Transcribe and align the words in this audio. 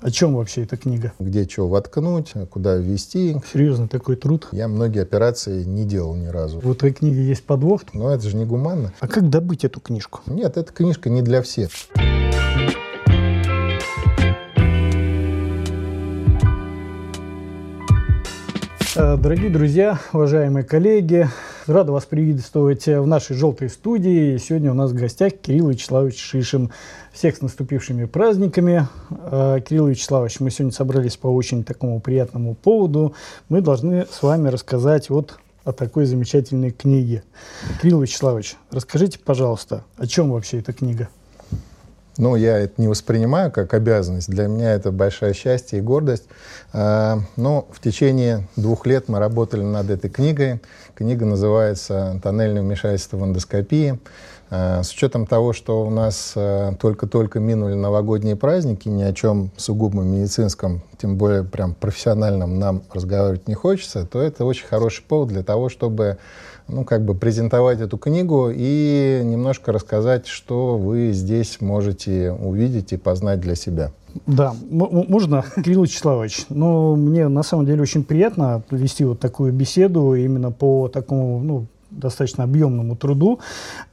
О 0.00 0.10
чем 0.12 0.36
вообще 0.36 0.62
эта 0.62 0.76
книга? 0.76 1.12
Где 1.18 1.48
что 1.48 1.68
воткнуть, 1.68 2.32
куда 2.50 2.76
ввести. 2.76 3.36
Серьезно, 3.52 3.88
такой 3.88 4.14
труд? 4.14 4.46
Я 4.52 4.68
многие 4.68 5.02
операции 5.02 5.64
не 5.64 5.84
делал 5.84 6.14
ни 6.14 6.26
разу. 6.26 6.60
В 6.60 6.70
этой 6.70 6.92
книге 6.92 7.24
есть 7.24 7.42
подвох? 7.42 7.82
Но 7.92 8.14
это 8.14 8.28
же 8.28 8.36
не 8.36 8.44
гуманно. 8.44 8.92
А 9.00 9.08
как 9.08 9.28
добыть 9.28 9.64
эту 9.64 9.80
книжку? 9.80 10.20
Нет, 10.26 10.56
эта 10.56 10.72
книжка 10.72 11.10
не 11.10 11.22
для 11.22 11.42
всех. 11.42 11.70
Дорогие 18.98 19.48
друзья, 19.48 20.00
уважаемые 20.12 20.64
коллеги, 20.64 21.28
рада 21.68 21.92
вас 21.92 22.04
приветствовать 22.04 22.84
в 22.86 23.06
нашей 23.06 23.36
желтой 23.36 23.68
студии. 23.68 24.36
Сегодня 24.38 24.72
у 24.72 24.74
нас 24.74 24.90
в 24.90 24.94
гостях 24.96 25.34
Кирилл 25.34 25.68
Вячеславович 25.68 26.18
Шишин. 26.18 26.72
Всех 27.12 27.36
с 27.36 27.40
наступившими 27.40 28.06
праздниками. 28.06 28.88
Э, 29.10 29.60
Кирилл 29.64 29.86
Вячеславович, 29.86 30.40
мы 30.40 30.50
сегодня 30.50 30.72
собрались 30.72 31.16
по 31.16 31.28
очень 31.28 31.62
такому 31.62 32.00
приятному 32.00 32.56
поводу. 32.56 33.14
Мы 33.48 33.60
должны 33.60 34.04
с 34.10 34.20
вами 34.20 34.48
рассказать 34.48 35.10
вот 35.10 35.38
о 35.62 35.70
такой 35.70 36.04
замечательной 36.04 36.72
книге. 36.72 37.22
Кирилл 37.80 38.00
Вячеславович, 38.02 38.56
расскажите, 38.72 39.20
пожалуйста, 39.20 39.84
о 39.96 40.08
чем 40.08 40.32
вообще 40.32 40.58
эта 40.58 40.72
книга? 40.72 41.08
Ну, 42.18 42.34
я 42.34 42.58
это 42.58 42.74
не 42.78 42.88
воспринимаю 42.88 43.52
как 43.52 43.72
обязанность. 43.74 44.28
Для 44.28 44.48
меня 44.48 44.72
это 44.72 44.90
большое 44.90 45.34
счастье 45.34 45.78
и 45.78 45.82
гордость. 45.82 46.24
А, 46.72 47.20
но 47.36 47.68
в 47.70 47.80
течение 47.80 48.48
двух 48.56 48.86
лет 48.86 49.08
мы 49.08 49.20
работали 49.20 49.62
над 49.62 49.88
этой 49.88 50.10
книгой. 50.10 50.60
Книга 50.96 51.24
называется 51.24 52.20
«Тоннельное 52.22 52.62
вмешательство 52.62 53.18
в 53.18 53.24
эндоскопии». 53.24 54.00
А, 54.50 54.82
с 54.82 54.90
учетом 54.90 55.26
того, 55.26 55.52
что 55.52 55.86
у 55.86 55.90
нас 55.90 56.32
а, 56.34 56.74
только-только 56.74 57.38
минули 57.38 57.74
новогодние 57.74 58.34
праздники, 58.34 58.88
ни 58.88 59.02
о 59.02 59.12
чем 59.12 59.52
сугубо 59.56 60.02
медицинском, 60.02 60.82
тем 61.00 61.18
более 61.18 61.44
прям 61.44 61.74
профессиональном 61.74 62.58
нам 62.58 62.82
разговаривать 62.92 63.46
не 63.46 63.54
хочется, 63.54 64.04
то 64.04 64.20
это 64.20 64.44
очень 64.44 64.66
хороший 64.66 65.04
повод 65.04 65.28
для 65.28 65.44
того, 65.44 65.68
чтобы 65.68 66.18
ну, 66.68 66.84
как 66.84 67.04
бы 67.04 67.14
презентовать 67.14 67.80
эту 67.80 67.98
книгу 67.98 68.50
и 68.54 69.20
немножко 69.24 69.72
рассказать, 69.72 70.26
что 70.26 70.76
вы 70.76 71.12
здесь 71.12 71.60
можете 71.60 72.32
увидеть 72.32 72.92
и 72.92 72.96
познать 72.96 73.40
для 73.40 73.54
себя. 73.54 73.90
Да, 74.26 74.54
можно, 74.70 75.44
Кирилл 75.56 75.84
Вячеславович, 75.84 76.46
но 76.48 76.96
мне 76.96 77.28
на 77.28 77.42
самом 77.42 77.66
деле 77.66 77.82
очень 77.82 78.04
приятно 78.04 78.62
вести 78.70 79.04
вот 79.04 79.20
такую 79.20 79.52
беседу 79.52 80.14
именно 80.14 80.50
по 80.50 80.88
такому, 80.88 81.40
ну, 81.40 81.66
достаточно 81.90 82.44
объемному 82.44 82.96
труду. 82.96 83.40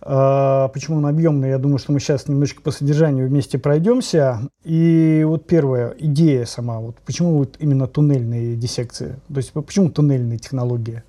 А, 0.02 0.67
почему 0.70 0.98
он 0.98 1.06
объемный? 1.06 1.50
Я 1.50 1.58
думаю, 1.58 1.78
что 1.78 1.94
мы 1.94 2.00
сейчас 2.00 2.28
немножечко 2.28 2.62
по 2.62 2.72
содержанию 2.72 3.28
вместе 3.28 3.58
пройдемся. 3.58 4.42
И 4.64 5.23
вот 5.26 5.45
первая 5.48 5.95
идея 6.00 6.45
сама, 6.45 6.80
вот 6.80 6.98
почему 7.06 7.38
вот 7.38 7.56
именно 7.60 7.88
туннельные 7.88 8.56
диссекции? 8.56 9.16
То 9.30 9.38
есть 9.38 9.54
почему 9.54 9.89
туннельные 9.89 10.39
технологии? 10.39 11.04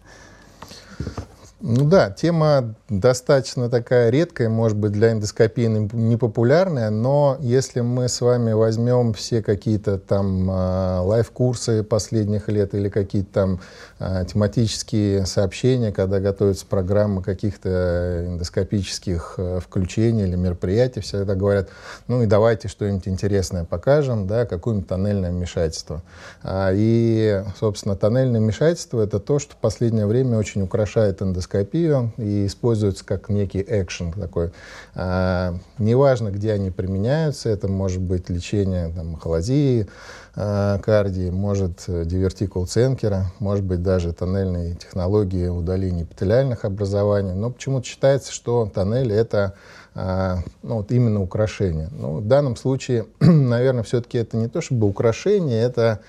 Ну 1.63 1.89
да, 1.89 2.11
тема 2.11 2.75
достаточно 2.91 3.71
такая 3.71 4.11
редкая, 4.11 4.51
может 4.51 4.77
быть, 4.77 4.93
для 4.93 5.13
эндоскопии 5.13 5.63
непопулярная, 5.63 6.91
но 6.91 7.39
если 7.41 7.81
мы 7.81 8.09
с 8.09 8.21
вами 8.21 8.53
возьмем 8.53 9.15
все 9.15 9.43
какие-то 9.43 9.99
там 9.99 10.51
э, 10.51 10.99
live-курсы 10.99 11.83
последних 11.83 12.49
лет 12.49 12.75
или 12.75 12.91
какие-то 12.91 13.33
там 13.33 13.61
э, 14.01 14.27
тематические 14.31 15.25
сообщения, 15.25 15.93
когда 15.93 16.21
готовятся 16.21 16.67
программы 16.67 17.23
каких-то 17.23 18.27
эндоскопических 18.27 19.37
э, 19.39 19.61
включений 19.67 20.25
или 20.25 20.37
мероприятий, 20.37 21.01
всегда 21.01 21.35
говорят, 21.35 21.71
ну 22.07 22.23
и 22.23 22.27
давайте 22.27 22.69
что-нибудь 22.69 23.09
интересное 23.09 23.65
покажем, 23.65 24.27
да, 24.27 24.45
какое-нибудь 24.45 24.89
тоннельное 24.89 25.31
вмешательство. 25.31 26.03
А, 26.43 26.71
и, 26.75 27.43
собственно, 27.59 27.97
тоннельное 27.97 28.41
вмешательство— 28.41 29.01
это 29.03 29.21
то, 29.21 29.39
что 29.39 29.55
в 29.55 29.57
последнее 29.57 30.05
время 30.05 30.37
очень 30.37 30.61
украшает 30.61 31.23
эндоскопию 31.23 31.46
эндоскопию 31.47 32.13
и 32.19 32.47
используются 32.47 33.05
как 33.05 33.29
некий 33.29 33.65
экшен 33.67 34.13
такой. 34.13 34.51
А, 34.95 35.55
неважно, 35.79 36.31
где 36.31 36.53
они 36.53 36.71
применяются, 36.71 37.49
это 37.49 37.69
может 37.69 38.01
быть 38.01 38.29
лечение 38.29 38.93
там, 38.95 39.17
холодии, 39.17 39.87
а, 40.35 40.79
кардии, 40.79 41.31
может 41.31 41.85
дивертикул 41.87 42.67
ценкера, 42.67 43.33
может 43.39 43.65
быть 43.65 43.83
даже 43.83 44.13
тоннельные 44.13 44.75
технологии 44.75 45.49
удаления 45.49 46.05
эпителиальных 46.05 46.65
образований. 46.65 47.33
Но 47.33 47.51
почему-то 47.51 47.87
считается, 47.87 48.33
что 48.33 48.71
тоннель 48.73 49.13
это 49.13 49.55
а, 49.95 50.39
ну, 50.63 50.77
вот 50.77 50.93
именно 50.93 51.23
украшение. 51.23 51.89
Ну, 51.93 52.17
в 52.17 52.27
данном 52.27 52.57
случае, 52.57 53.07
наверное, 53.21 53.83
все-таки 53.83 54.19
это 54.19 54.37
не 54.37 54.49
то 54.49 54.61
чтобы 54.61 54.87
украшение, 54.87 55.63
это 55.63 56.01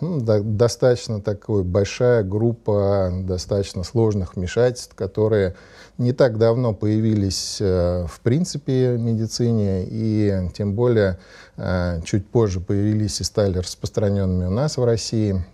достаточно 0.00 1.20
такой 1.20 1.64
большая 1.64 2.22
группа 2.22 3.10
достаточно 3.12 3.84
сложных 3.84 4.36
вмешательств, 4.36 4.94
которые 4.94 5.54
не 5.98 6.12
так 6.12 6.38
давно 6.38 6.72
появились 6.72 7.58
э, 7.60 8.06
в 8.08 8.20
принципе 8.20 8.94
в 8.94 9.00
медицине 9.00 9.84
и 9.86 10.48
тем 10.54 10.74
более 10.74 11.18
э, 11.56 12.00
чуть 12.04 12.26
позже 12.26 12.60
появились 12.60 13.20
и 13.20 13.24
стали 13.24 13.58
распространенными 13.58 14.46
у 14.46 14.50
нас 14.50 14.78
в 14.78 14.84
России. 14.84 15.44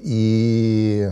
И, 0.00 1.10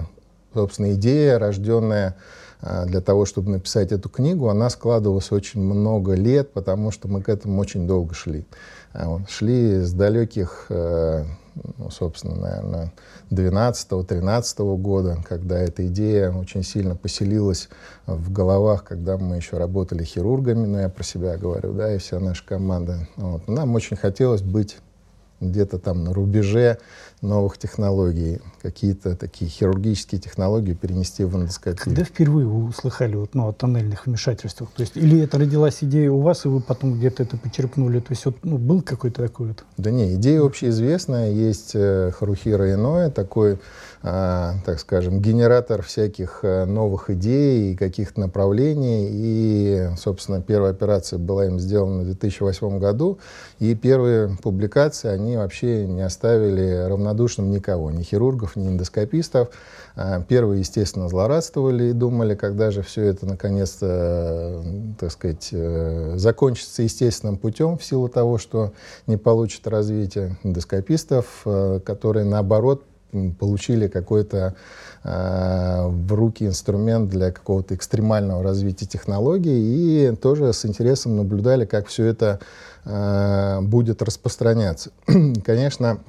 собственно, 0.54 0.94
идея, 0.94 1.38
рожденная 1.38 2.16
э, 2.62 2.86
для 2.86 3.02
того, 3.02 3.26
чтобы 3.26 3.50
написать 3.50 3.92
эту 3.92 4.08
книгу, 4.08 4.48
она 4.48 4.70
складывалась 4.70 5.30
очень 5.30 5.60
много 5.60 6.14
лет, 6.14 6.52
потому 6.52 6.90
что 6.90 7.06
мы 7.06 7.22
к 7.22 7.28
этому 7.28 7.60
очень 7.60 7.86
долго 7.86 8.14
шли. 8.14 8.46
Шли 9.28 9.80
с 9.80 9.92
далеких 9.92 10.70
ну, 11.78 11.90
собственно, 11.90 12.34
наверное, 12.34 12.92
12-13 13.30 14.76
года, 14.76 15.18
когда 15.28 15.58
эта 15.58 15.86
идея 15.86 16.32
очень 16.32 16.62
сильно 16.62 16.96
поселилась 16.96 17.68
в 18.06 18.32
головах, 18.32 18.84
когда 18.84 19.16
мы 19.16 19.36
еще 19.36 19.56
работали 19.56 20.04
хирургами, 20.04 20.66
но 20.66 20.80
я 20.80 20.88
про 20.88 21.04
себя 21.04 21.36
говорю, 21.36 21.72
да, 21.72 21.94
и 21.94 21.98
вся 21.98 22.18
наша 22.18 22.44
команда. 22.44 23.08
Вот. 23.16 23.46
Нам 23.48 23.74
очень 23.74 23.96
хотелось 23.96 24.42
быть 24.42 24.78
где-то 25.40 25.78
там 25.78 26.04
на 26.04 26.12
рубеже 26.12 26.78
новых 27.22 27.58
технологий, 27.58 28.40
какие-то 28.62 29.16
такие 29.16 29.50
хирургические 29.50 30.20
технологии 30.20 30.74
перенести 30.74 31.24
в 31.24 31.34
эндоскопию. 31.36 31.78
Когда 31.82 32.04
впервые 32.04 32.46
вы 32.46 32.64
услыхали 32.64 33.16
вот, 33.16 33.34
ну, 33.34 33.48
о 33.48 33.52
тоннельных 33.52 34.06
вмешательствах? 34.06 34.70
То 34.76 34.82
есть, 34.82 34.96
или 34.96 35.20
это 35.20 35.38
родилась 35.38 35.82
идея 35.82 36.10
у 36.10 36.20
вас, 36.20 36.44
и 36.44 36.48
вы 36.48 36.60
потом 36.60 36.98
где-то 36.98 37.22
это 37.22 37.36
почерпнули? 37.36 38.00
То 38.00 38.10
есть, 38.10 38.26
вот, 38.26 38.36
ну, 38.42 38.58
был 38.58 38.82
какой-то 38.82 39.22
такой 39.22 39.48
вот? 39.48 39.64
Да 39.78 39.90
не, 39.90 40.14
идея 40.14 40.42
общеизвестная. 40.42 41.30
Есть 41.30 41.72
э, 41.74 42.10
Харухира 42.14 42.72
Иное, 42.72 43.10
такой 43.10 43.58
а, 44.06 44.56
так 44.66 44.80
скажем, 44.80 45.22
генератор 45.22 45.80
всяких 45.80 46.40
э, 46.42 46.66
новых 46.66 47.08
идей 47.08 47.72
и 47.72 47.74
каких-то 47.74 48.20
направлений. 48.20 49.08
И, 49.10 49.88
собственно, 49.96 50.42
первая 50.42 50.72
операция 50.72 51.18
была 51.18 51.46
им 51.46 51.58
сделана 51.58 52.02
в 52.02 52.04
2008 52.04 52.78
году. 52.78 53.18
И 53.60 53.74
первые 53.74 54.36
публикации, 54.42 55.08
они 55.08 55.33
вообще 55.36 55.86
не 55.86 56.02
оставили 56.02 56.86
равнодушным 56.88 57.50
никого, 57.50 57.90
ни 57.90 58.02
хирургов, 58.02 58.56
ни 58.56 58.68
эндоскопистов. 58.68 59.48
А, 59.96 60.20
первые, 60.22 60.60
естественно, 60.60 61.08
злорадствовали 61.08 61.90
и 61.90 61.92
думали, 61.92 62.34
когда 62.34 62.70
же 62.70 62.82
все 62.82 63.02
это 63.04 63.26
наконец-то, 63.26 63.86
э, 63.86 64.62
так 64.98 65.12
сказать, 65.12 65.48
э, 65.52 66.14
закончится 66.16 66.82
естественным 66.82 67.36
путем 67.36 67.78
в 67.78 67.84
силу 67.84 68.08
того, 68.08 68.38
что 68.38 68.72
не 69.06 69.16
получат 69.16 69.66
развития 69.68 70.36
эндоскопистов, 70.42 71.46
которые, 71.84 72.24
наоборот, 72.24 72.82
получили 73.38 73.88
какой-то 73.88 74.54
э, 75.02 75.86
в 75.86 76.12
руки 76.12 76.44
инструмент 76.46 77.10
для 77.10 77.30
какого-то 77.32 77.74
экстремального 77.74 78.42
развития 78.42 78.86
технологий 78.86 80.10
и 80.10 80.16
тоже 80.16 80.52
с 80.52 80.64
интересом 80.64 81.16
наблюдали, 81.16 81.64
как 81.64 81.86
все 81.88 82.04
это 82.04 82.40
э, 82.84 83.60
будет 83.62 84.02
распространяться. 84.02 84.90
Конечно, 85.44 86.00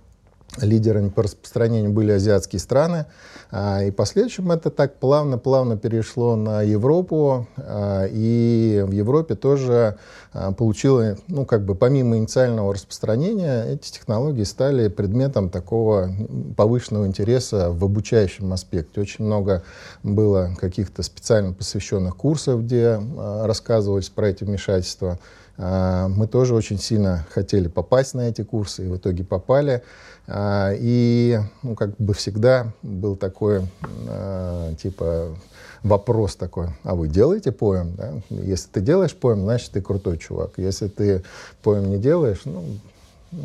лидерами 0.62 1.10
по 1.10 1.24
распространению 1.24 1.92
были 1.92 2.12
азиатские 2.12 2.60
страны, 2.60 3.06
а, 3.52 3.84
и 3.84 3.92
в 3.92 3.96
последующем 3.96 4.52
это 4.52 4.70
так 4.70 5.00
плавно-плавно 5.00 5.78
перешло 5.78 6.36
на 6.36 6.62
Европу, 6.62 7.48
а, 7.58 8.06
и 8.10 8.84
в 8.86 8.92
Европе 8.92 9.36
тоже 9.36 9.98
а, 10.34 10.52
получило, 10.52 11.18
ну, 11.28 11.46
как 11.46 11.64
бы 11.66 11.76
помимо 11.76 12.18
инициального 12.18 12.74
распространения, 12.74 13.66
эти 13.66 13.92
технологии 13.92 14.44
стали 14.44 14.88
предметом 14.88 15.50
такого 15.50 16.12
повышенного 16.58 17.06
интереса 17.06 17.72
в 17.72 17.84
обучающем 17.84 18.52
аспекте. 18.52 19.02
Очень 19.02 19.26
много 19.26 19.64
было 20.04 20.52
каких-то 20.60 21.04
специально 21.04 21.54
посвященных 21.54 22.16
курсов, 22.16 22.64
где 22.64 23.00
рассказывались 23.44 24.10
про 24.10 24.30
эти 24.30 24.44
вмешательства. 24.44 25.20
Мы 25.58 26.28
тоже 26.28 26.54
очень 26.54 26.80
сильно 26.80 27.26
хотели 27.32 27.68
попасть 27.68 28.14
на 28.14 28.28
эти 28.28 28.44
курсы, 28.44 28.86
и 28.86 28.90
в 28.90 28.98
итоге 28.98 29.24
попали. 29.24 29.84
А, 30.28 30.74
и, 30.74 31.40
ну, 31.62 31.76
как 31.76 31.96
бы 31.98 32.14
всегда 32.14 32.74
был 32.82 33.16
такой, 33.16 33.62
а, 34.10 34.74
типа, 34.76 35.36
вопрос 35.84 36.36
такой, 36.36 36.70
а 36.84 36.96
вы 36.96 37.08
делаете 37.08 37.52
поем? 37.52 37.96
Да? 37.96 38.14
Если 38.30 38.70
ты 38.70 38.82
делаешь 38.82 39.16
поем, 39.16 39.44
значит, 39.44 39.72
ты 39.72 39.82
крутой 39.82 40.18
чувак. 40.18 40.54
Если 40.58 40.88
ты 40.88 41.24
поем 41.62 41.90
не 41.90 41.98
делаешь, 41.98 42.42
ну, 42.46 42.64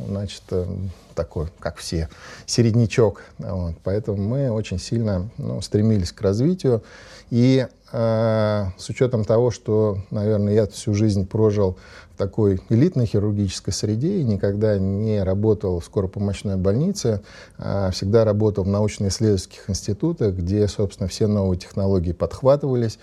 значит, 0.09 0.43
э, 0.51 0.67
такой, 1.15 1.49
как 1.59 1.77
все, 1.77 2.09
середнячок. 2.47 3.23
Вот. 3.39 3.75
Поэтому 3.85 4.17
мы 4.19 4.51
очень 4.51 4.79
сильно 4.79 5.29
ну, 5.39 5.61
стремились 5.61 6.13
к 6.13 6.21
развитию. 6.21 6.83
И 7.31 7.67
э, 7.93 8.65
с 8.77 8.89
учетом 8.89 9.25
того, 9.25 9.51
что, 9.51 9.99
наверное, 10.11 10.55
я 10.55 10.67
всю 10.67 10.95
жизнь 10.95 11.27
прожил 11.27 11.79
в 12.15 12.19
такой 12.19 12.61
элитной 12.69 13.07
хирургической 13.07 13.73
среде 13.73 14.21
и 14.21 14.25
никогда 14.25 14.79
не 14.79 15.23
работал 15.23 15.81
в 15.81 15.85
скоропомощной 15.85 16.57
больнице, 16.57 17.23
а 17.59 17.91
всегда 17.91 18.25
работал 18.25 18.65
в 18.65 18.69
научно-исследовательских 18.69 19.71
институтах, 19.71 20.35
где, 20.35 20.67
собственно, 20.69 21.09
все 21.09 21.27
новые 21.27 21.59
технологии 21.59 22.13
подхватывались, 22.13 22.99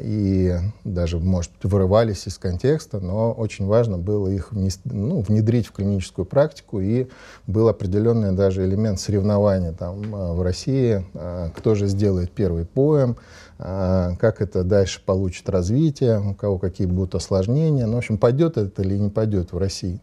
и 0.00 0.56
даже, 0.82 1.18
может 1.18 1.52
вырывались 1.62 2.26
из 2.26 2.36
контекста, 2.36 2.98
но 2.98 3.32
очень 3.32 3.66
важно 3.66 3.96
было 3.96 4.28
их 4.28 4.48
ну, 4.84 5.20
внедрить 5.20 5.68
в 5.68 5.72
клиническую 5.72 6.24
практику, 6.24 6.80
и 6.80 7.06
был 7.46 7.68
определенный 7.68 8.32
даже 8.32 8.64
элемент 8.64 8.98
соревнования 8.98 9.72
там 9.72 10.14
а, 10.14 10.32
в 10.32 10.42
России, 10.42 11.06
а, 11.14 11.50
кто 11.50 11.76
же 11.76 11.86
сделает 11.86 12.32
первый 12.32 12.66
поэм, 12.66 13.16
как 13.58 14.40
это 14.40 14.64
дальше 14.64 15.00
получит 15.04 15.48
развитие, 15.48 16.18
у 16.18 16.34
кого 16.34 16.58
какие 16.58 16.88
будут 16.88 17.14
осложнения, 17.14 17.86
ну, 17.86 17.94
в 17.94 17.98
общем, 17.98 18.18
пойдет 18.18 18.56
это 18.56 18.82
или 18.82 18.98
не 18.98 19.08
пойдет 19.08 19.52
в 19.52 19.58
России. 19.58 20.00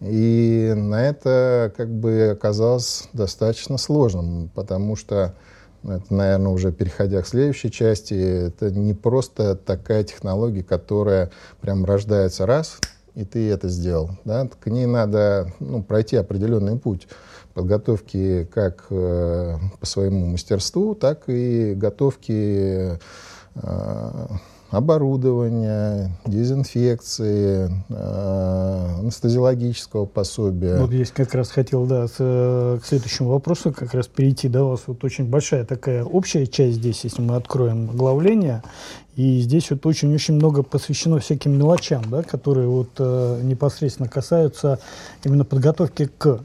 И 0.00 0.72
на 0.74 1.06
это 1.06 1.74
как 1.76 1.90
бы 1.90 2.30
оказалось 2.32 3.10
достаточно 3.12 3.76
сложным, 3.76 4.48
потому 4.54 4.96
что 4.96 5.34
это, 5.84 6.14
наверное, 6.14 6.52
уже 6.52 6.72
переходя 6.72 7.22
к 7.22 7.26
следующей 7.26 7.70
части, 7.70 8.14
это 8.48 8.70
не 8.70 8.94
просто 8.94 9.56
такая 9.56 10.04
технология, 10.04 10.62
которая 10.62 11.30
прям 11.60 11.84
рождается 11.84 12.46
раз, 12.46 12.78
и 13.14 13.24
ты 13.24 13.50
это 13.50 13.68
сделал. 13.68 14.10
Да? 14.24 14.48
К 14.60 14.68
ней 14.68 14.86
надо 14.86 15.52
ну, 15.60 15.82
пройти 15.82 16.16
определенный 16.16 16.78
путь 16.78 17.08
подготовки 17.54 18.48
как 18.52 18.86
э, 18.90 19.58
по 19.78 19.86
своему 19.86 20.26
мастерству, 20.26 20.94
так 20.94 21.24
и 21.26 21.74
готовки 21.74 22.98
э, 23.54 24.26
оборудования, 24.72 26.10
дезинфекции, 26.26 27.70
э, 27.90 28.98
анестезиологического 29.00 30.06
пособия. 30.06 30.78
Вот 30.78 30.88
здесь 30.88 31.10
как 31.10 31.34
раз 31.34 31.50
хотел, 31.50 31.84
да, 31.84 32.06
э, 32.18 32.78
к 32.82 32.86
следующему 32.86 33.28
вопросу 33.28 33.72
как 33.72 33.92
раз 33.92 34.06
перейти, 34.08 34.48
да, 34.48 34.64
у 34.64 34.70
вас 34.70 34.80
вот 34.86 35.04
очень 35.04 35.26
большая 35.26 35.66
такая 35.66 36.02
общая 36.04 36.46
часть 36.46 36.76
здесь, 36.76 37.04
если 37.04 37.20
мы 37.20 37.36
откроем 37.36 37.90
оглавление, 37.90 38.62
и 39.14 39.40
здесь 39.40 39.70
вот 39.70 39.84
очень-очень 39.84 40.34
много 40.34 40.62
посвящено 40.62 41.18
всяким 41.18 41.52
мелочам, 41.58 42.02
да, 42.10 42.22
которые 42.22 42.66
вот 42.66 42.92
э, 42.98 43.40
непосредственно 43.42 44.08
касаются 44.08 44.78
именно 45.22 45.44
подготовки 45.44 46.10
к 46.16 46.40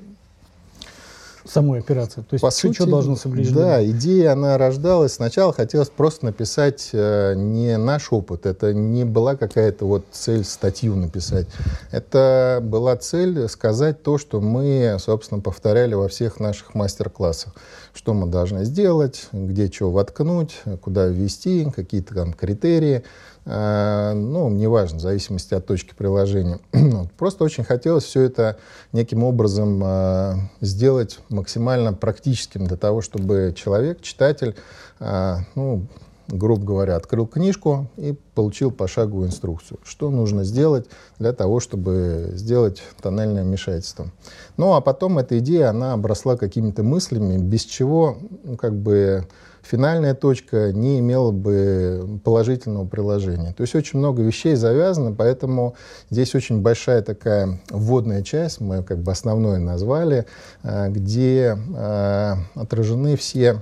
самой 1.49 1.79
операции? 1.79 2.21
То 2.21 2.33
есть 2.33 2.41
По 2.41 2.51
сути, 2.51 2.75
что 2.75 2.85
должно 2.85 3.15
соблюдено? 3.15 3.59
Да, 3.59 3.85
идея, 3.85 4.33
она 4.33 4.57
рождалась. 4.57 5.13
Сначала 5.13 5.53
хотелось 5.53 5.89
просто 5.89 6.25
написать 6.25 6.89
э, 6.93 7.33
не 7.35 7.77
наш 7.77 8.11
опыт. 8.11 8.45
Это 8.45 8.73
не 8.73 9.03
была 9.05 9.35
какая-то 9.35 9.85
вот 9.85 10.05
цель 10.11 10.43
статью 10.43 10.95
написать. 10.95 11.47
Это 11.91 12.59
была 12.61 12.95
цель 12.97 13.47
сказать 13.49 14.03
то, 14.03 14.17
что 14.17 14.41
мы, 14.41 14.97
собственно, 14.99 15.41
повторяли 15.41 15.93
во 15.93 16.07
всех 16.07 16.39
наших 16.39 16.75
мастер-классах. 16.75 17.53
Что 17.97 18.13
мы 18.13 18.27
должны 18.27 18.63
сделать, 18.63 19.27
где 19.33 19.71
что 19.71 19.89
воткнуть, 19.89 20.61
куда 20.81 21.07
ввести, 21.07 21.67
какие-то 21.75 22.13
там 22.13 22.31
критерии. 22.31 23.03
Э, 23.45 24.13
ну, 24.13 24.51
неважно, 24.51 24.99
в 24.99 25.01
зависимости 25.01 25.55
от 25.55 25.65
точки 25.65 25.95
приложения. 25.95 26.59
Просто 27.17 27.43
очень 27.43 27.63
хотелось 27.63 28.03
все 28.03 28.21
это 28.21 28.57
неким 28.91 29.23
образом 29.23 29.81
э, 29.83 30.35
сделать 30.61 31.17
максимально 31.29 31.91
практическим 31.91 32.67
для 32.67 32.77
того, 32.77 33.01
чтобы 33.01 33.51
человек, 33.57 33.99
читатель, 34.01 34.55
э, 34.99 35.37
ну, 35.55 35.87
грубо 36.27 36.65
говоря, 36.65 36.95
открыл 36.95 37.27
книжку 37.27 37.89
и 37.97 38.17
получил 38.35 38.71
пошаговую 38.71 39.27
инструкцию, 39.27 39.79
что 39.83 40.09
нужно 40.09 40.43
сделать 40.43 40.87
для 41.19 41.33
того, 41.33 41.59
чтобы 41.59 42.31
сделать 42.33 42.83
тоннельное 43.01 43.43
вмешательство. 43.43 44.11
Ну, 44.57 44.73
а 44.73 44.81
потом 44.81 45.17
эта 45.17 45.39
идея, 45.39 45.69
она 45.69 45.93
обросла 45.93 46.37
какими-то 46.37 46.83
мыслями, 46.83 47.37
без 47.37 47.63
чего, 47.63 48.17
ну, 48.43 48.57
как 48.57 48.75
бы, 48.75 49.25
финальная 49.61 50.13
точка 50.13 50.71
не 50.71 50.99
имела 50.99 51.31
бы 51.31 52.19
положительного 52.23 52.87
приложения. 52.87 53.53
То 53.53 53.61
есть 53.61 53.75
очень 53.75 53.99
много 53.99 54.21
вещей 54.21 54.55
завязано, 54.55 55.13
поэтому 55.13 55.75
здесь 56.09 56.35
очень 56.35 56.61
большая 56.61 57.01
такая 57.01 57.59
вводная 57.69 58.23
часть, 58.23 58.61
мы 58.61 58.83
как 58.83 58.99
бы 58.99 59.11
основное 59.11 59.59
назвали, 59.59 60.25
э, 60.63 60.89
где 60.89 61.57
э, 61.75 62.33
отражены 62.55 63.17
все 63.17 63.61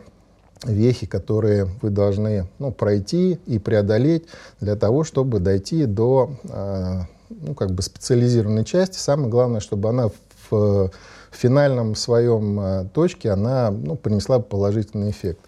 вехи, 0.66 1.06
которые 1.06 1.66
вы 1.82 1.90
должны 1.90 2.48
ну, 2.60 2.72
пройти 2.72 3.40
и 3.46 3.60
преодолеть 3.60 4.26
для 4.60 4.76
того, 4.76 5.04
чтобы 5.04 5.40
дойти 5.40 5.86
до 5.86 6.32
э, 6.44 7.02
ну, 7.30 7.54
как 7.56 7.72
бы 7.72 7.82
специализированной 7.82 8.66
части. 8.66 8.98
Самое 8.98 9.30
главное, 9.30 9.60
чтобы 9.60 9.90
она 9.90 10.10
в 10.50 10.92
финальном 11.32 11.96
своем 11.96 12.90
точке 12.94 13.32
она 13.32 13.72
ну, 13.72 13.96
принесла 13.96 14.40
положительный 14.40 15.10
эффект. 15.10 15.40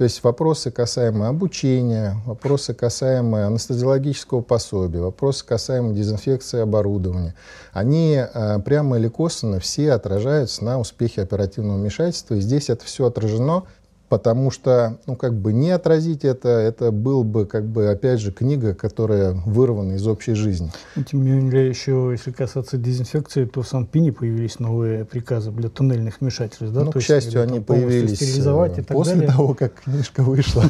То 0.00 0.04
есть 0.04 0.24
вопросы 0.24 0.70
касаемые 0.70 1.28
обучения, 1.28 2.16
вопросы 2.24 2.72
касаемые 2.72 3.44
анестезиологического 3.44 4.40
пособия, 4.40 5.00
вопросы 5.00 5.44
касаемые 5.44 5.94
дезинфекции 5.94 6.60
оборудования, 6.60 7.34
они 7.74 8.16
э, 8.16 8.58
прямо 8.64 8.96
или 8.96 9.08
косвенно 9.08 9.60
все 9.60 9.92
отражаются 9.92 10.64
на 10.64 10.80
успехе 10.80 11.20
оперативного 11.20 11.76
вмешательства. 11.76 12.36
И 12.36 12.40
здесь 12.40 12.70
это 12.70 12.86
все 12.86 13.08
отражено 13.08 13.64
потому 14.10 14.50
что, 14.50 14.98
ну, 15.06 15.14
как 15.14 15.34
бы 15.34 15.52
не 15.52 15.70
отразить 15.70 16.24
это, 16.24 16.48
это 16.48 16.90
был 16.90 17.22
бы, 17.22 17.46
как 17.46 17.64
бы, 17.64 17.88
опять 17.88 18.18
же, 18.18 18.32
книга, 18.32 18.74
которая 18.74 19.30
вырвана 19.46 19.92
из 19.92 20.06
общей 20.06 20.34
жизни. 20.34 20.70
Тем 21.08 21.22
не 21.22 21.30
менее, 21.30 21.68
еще, 21.68 22.08
если 22.10 22.32
касаться 22.32 22.76
дезинфекции, 22.76 23.44
то 23.44 23.62
в 23.62 23.68
Санпине 23.68 24.12
появились 24.12 24.58
новые 24.58 25.04
приказы 25.04 25.52
для 25.52 25.68
туннельных 25.68 26.20
вмешательств, 26.20 26.74
да? 26.74 26.82
Ну, 26.82 26.90
то 26.90 26.98
к 26.98 27.02
счастью, 27.02 27.40
они 27.40 27.60
появились 27.60 28.20
э, 28.20 28.82
после 28.82 29.14
далее. 29.14 29.30
того, 29.30 29.54
как 29.54 29.74
книжка 29.74 30.24
вышла, 30.24 30.64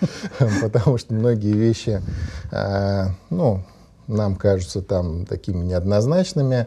потому 0.60 0.98
что 0.98 1.14
многие 1.14 1.54
вещи, 1.54 2.02
э, 2.50 3.06
ну, 3.30 3.64
нам 4.06 4.36
кажутся 4.36 4.82
там 4.82 5.24
такими 5.24 5.64
неоднозначными, 5.64 6.66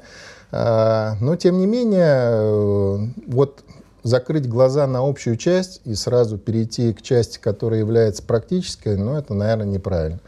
э, 0.51 1.11
но, 1.21 1.35
тем 1.35 1.59
не 1.59 1.67
менее, 1.67 3.11
вот 3.27 3.64
закрыть 4.05 4.47
глаза 4.47 4.85
на 4.85 4.99
общую 4.99 5.35
часть 5.35 5.81
и 5.83 5.95
сразу 5.95 6.37
перейти 6.37 6.93
к 6.93 7.01
части, 7.01 7.39
которая 7.39 7.79
является 7.79 8.21
практической, 8.21 8.97
ну, 8.97 9.15
это, 9.17 9.33
наверное, 9.33 9.65
неправильно. 9.65 10.19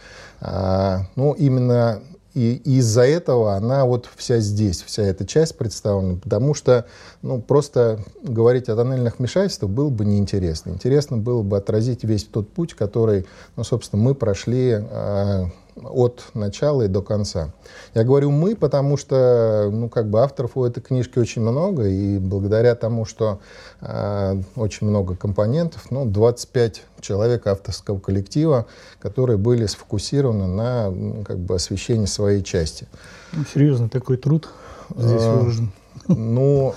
А, 0.41 1.01
ну, 1.15 1.33
именно 1.33 2.01
и 2.33 2.55
из-за 2.65 3.01
этого 3.01 3.55
она 3.55 3.85
вот 3.85 4.09
вся 4.15 4.39
здесь, 4.39 4.81
вся 4.81 5.03
эта 5.03 5.25
часть 5.25 5.57
представлена, 5.57 6.17
потому 6.17 6.53
что 6.53 6.85
ну, 7.21 7.39
просто 7.39 7.99
говорить 8.21 8.67
о 8.69 8.75
тоннельных 8.75 9.19
вмешательствах 9.19 9.71
было 9.71 9.89
бы 9.89 10.05
неинтересно. 10.05 10.71
Интересно 10.71 11.17
было 11.17 11.43
бы 11.43 11.57
отразить 11.57 12.03
весь 12.03 12.25
тот 12.25 12.49
путь, 12.49 12.73
который, 12.73 13.25
ну, 13.55 13.63
собственно, 13.63 14.01
мы 14.01 14.15
прошли 14.15 14.77
э, 14.79 15.45
от 15.83 16.23
начала 16.33 16.83
и 16.83 16.87
до 16.87 17.01
конца. 17.01 17.49
Я 17.93 18.03
говорю 18.03 18.31
«мы», 18.31 18.55
потому 18.55 18.97
что 18.97 19.69
ну, 19.71 19.89
как 19.89 20.09
бы 20.09 20.21
авторов 20.21 20.57
у 20.57 20.65
этой 20.65 20.81
книжки 20.81 21.19
очень 21.19 21.41
много, 21.41 21.87
и 21.87 22.17
благодаря 22.17 22.75
тому, 22.75 23.05
что 23.05 23.39
э, 23.81 24.41
очень 24.55 24.87
много 24.87 25.15
компонентов, 25.15 25.91
ну, 25.91 26.05
25 26.05 26.83
человек 27.01 27.47
авторского 27.47 27.99
коллектива, 27.99 28.65
которые 28.99 29.37
были 29.37 29.65
сфокусированы 29.65 30.47
на 30.47 30.89
ну, 30.89 31.23
как 31.23 31.37
бы, 31.39 31.55
освещении 31.55 32.05
своей 32.05 32.43
части. 32.43 32.87
Ну, 33.33 33.43
серьезно, 33.53 33.89
такой 33.89 34.17
труд 34.17 34.49
здесь 34.95 35.21
а, 35.21 35.35
выложен. 35.35 35.71
Ну, 36.07 36.73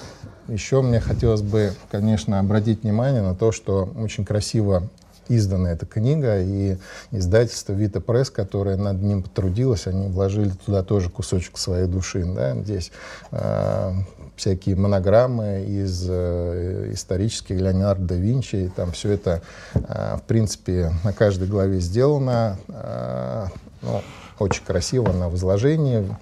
еще 0.49 0.83
мне 0.83 1.01
хотелось 1.01 1.43
бы, 1.43 1.73
конечно, 1.91 2.41
обратить 2.41 2.83
внимание 2.83 3.23
на 3.23 3.35
то, 3.35 3.53
что 3.53 3.89
очень 3.97 4.25
красиво 4.25 4.83
издана 5.31 5.73
эта 5.73 5.87
книга, 5.87 6.41
и 6.41 6.77
издательство 7.13 7.73
Вита 7.73 8.01
Пресс, 8.01 8.31
которое 8.31 8.77
над 8.77 9.01
ним 9.03 9.23
потрудилось, 9.23 9.87
они 9.87 10.09
вложили 10.09 10.51
туда 10.67 10.83
тоже 10.83 11.09
кусочек 11.09 11.57
своей 11.57 11.87
души. 11.87 12.25
Да? 12.25 12.55
Здесь 12.57 12.91
э, 13.31 13.93
всякие 14.37 14.77
монограммы 14.77 15.65
из 15.67 16.07
э, 16.09 16.91
исторических 16.93 17.61
Леонардо 17.61 18.07
да 18.07 18.15
Винчи, 18.17 18.57
и 18.57 18.69
там 18.69 18.93
все 18.93 19.13
это, 19.13 19.43
э, 19.75 20.17
в 20.17 20.23
принципе, 20.27 20.93
на 21.05 21.13
каждой 21.13 21.49
главе 21.49 21.81
сделано. 21.81 22.59
Э, 22.69 23.47
ну, 23.83 24.03
очень 24.39 24.65
красиво 24.65 25.13
на 25.13 25.29
возложении. 25.29 26.17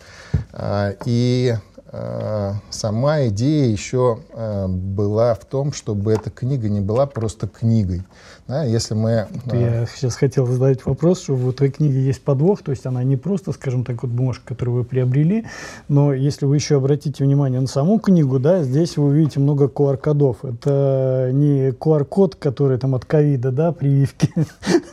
Э, 0.53 0.95
и 1.05 1.57
сама 1.91 3.29
идея 3.29 3.67
еще 3.67 4.19
э, 4.33 4.67
была 4.67 5.35
в 5.35 5.45
том, 5.47 5.73
чтобы 5.73 6.13
эта 6.13 6.31
книга 6.31 6.69
не 6.69 6.81
была 6.81 7.07
просто 7.07 7.49
книгой. 7.49 8.03
Да, 8.47 8.65
если 8.65 8.95
мы... 8.95 9.27
Я 9.53 9.87
сейчас 9.87 10.17
хотел 10.17 10.47
задать 10.47 10.85
вопрос, 10.87 11.23
что 11.23 11.35
в 11.35 11.49
этой 11.49 11.71
книге 11.71 12.01
есть 12.01 12.23
подвох, 12.23 12.63
то 12.63 12.73
есть 12.73 12.87
она 12.87 13.03
не 13.05 13.17
просто, 13.17 13.53
скажем 13.53 13.85
так, 13.85 14.03
вот 14.03 14.13
бумажка, 14.13 14.43
которую 14.49 14.79
вы 14.79 14.85
приобрели, 14.85 15.47
но 15.89 16.13
если 16.13 16.47
вы 16.47 16.57
еще 16.57 16.77
обратите 16.77 17.25
внимание 17.25 17.61
на 17.61 17.67
саму 17.67 17.99
книгу, 17.99 18.39
да, 18.39 18.63
здесь 18.63 18.97
вы 18.97 19.07
увидите 19.07 19.41
много 19.41 19.67
QR-кодов. 19.67 20.45
Это 20.45 21.31
не 21.33 21.71
QR-код, 21.71 22.37
который 22.37 22.79
там 22.79 22.95
от 22.95 23.05
ковида, 23.05 23.51
да, 23.51 23.73
прививки. 23.73 24.31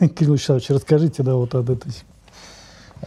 Кирилл 0.00 0.34
Вячеславович, 0.34 0.70
расскажите, 0.70 1.22
да, 1.22 1.34
вот 1.34 1.54
от 1.54 1.68
этой 1.68 1.92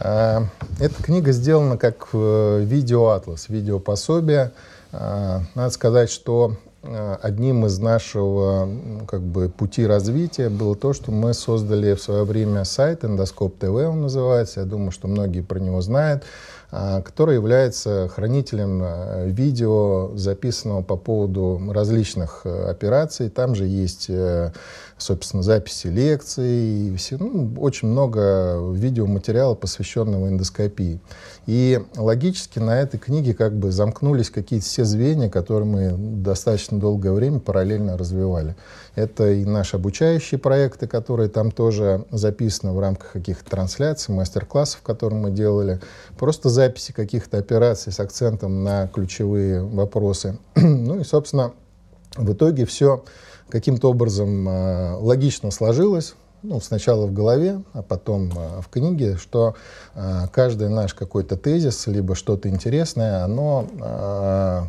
эта 0.00 1.02
книга 1.02 1.32
сделана 1.32 1.76
как 1.76 2.08
э, 2.14 2.62
видеоатлас, 2.64 3.48
видеопособие. 3.48 4.52
А, 4.92 5.42
надо 5.54 5.70
сказать, 5.70 6.10
что 6.10 6.56
э, 6.82 7.16
одним 7.20 7.66
из 7.66 7.78
нашего 7.78 8.68
как 9.06 9.20
бы, 9.20 9.50
пути 9.50 9.86
развития 9.86 10.48
было 10.48 10.74
то, 10.74 10.94
что 10.94 11.12
мы 11.12 11.34
создали 11.34 11.94
в 11.94 12.00
свое 12.00 12.24
время 12.24 12.64
сайт 12.64 13.04
Эндоскоп 13.04 13.58
ТВ, 13.58 13.66
он 13.66 14.02
называется. 14.02 14.60
Я 14.60 14.66
думаю, 14.66 14.90
что 14.90 15.06
многие 15.06 15.42
про 15.42 15.58
него 15.58 15.82
знают 15.82 16.24
который 16.70 17.34
является 17.34 18.08
хранителем 18.08 18.82
э, 18.82 19.28
видео, 19.28 20.16
записанного 20.16 20.82
по 20.82 20.96
поводу 20.96 21.60
различных 21.72 22.46
операций. 22.46 23.28
Там 23.28 23.54
же 23.54 23.66
есть 23.66 24.10
собственно, 25.02 25.42
записи 25.42 25.86
лекций, 25.88 26.94
все, 26.96 27.16
ну, 27.18 27.50
очень 27.58 27.88
много 27.88 28.58
видеоматериала, 28.72 29.54
посвященного 29.54 30.28
эндоскопии. 30.28 31.00
И 31.46 31.80
логически 31.96 32.58
на 32.58 32.80
этой 32.80 32.98
книге 32.98 33.34
как 33.34 33.56
бы 33.56 33.72
замкнулись 33.72 34.30
какие-то 34.30 34.66
все 34.66 34.84
звенья, 34.84 35.28
которые 35.28 35.66
мы 35.66 35.94
достаточно 35.96 36.78
долгое 36.78 37.12
время 37.12 37.40
параллельно 37.40 37.96
развивали. 37.96 38.56
Это 38.94 39.30
и 39.30 39.44
наши 39.44 39.76
обучающие 39.76 40.38
проекты, 40.38 40.86
которые 40.86 41.28
там 41.28 41.50
тоже 41.50 42.04
записаны 42.10 42.72
в 42.72 42.80
рамках 42.80 43.12
каких-то 43.12 43.50
трансляций, 43.50 44.14
мастер-классов, 44.14 44.82
которые 44.82 45.20
мы 45.20 45.30
делали, 45.30 45.80
просто 46.18 46.50
записи 46.50 46.92
каких-то 46.92 47.38
операций 47.38 47.92
с 47.92 48.00
акцентом 48.00 48.62
на 48.62 48.88
ключевые 48.88 49.62
вопросы. 49.62 50.38
ну 50.54 51.00
и, 51.00 51.04
собственно, 51.04 51.52
в 52.16 52.32
итоге 52.32 52.66
все 52.66 53.04
каким-то 53.48 53.90
образом 53.90 54.48
э, 54.48 54.94
логично 54.96 55.50
сложилось, 55.50 56.14
ну, 56.42 56.60
сначала 56.60 57.06
в 57.06 57.12
голове, 57.12 57.62
а 57.72 57.82
потом 57.82 58.30
э, 58.36 58.60
в 58.60 58.68
книге, 58.68 59.16
что 59.16 59.54
э, 59.94 60.26
каждый 60.32 60.68
наш 60.68 60.94
какой-то 60.94 61.36
тезис, 61.36 61.86
либо 61.86 62.14
что-то 62.14 62.48
интересное, 62.48 63.24
оно 63.24 63.66
э, 63.80 64.62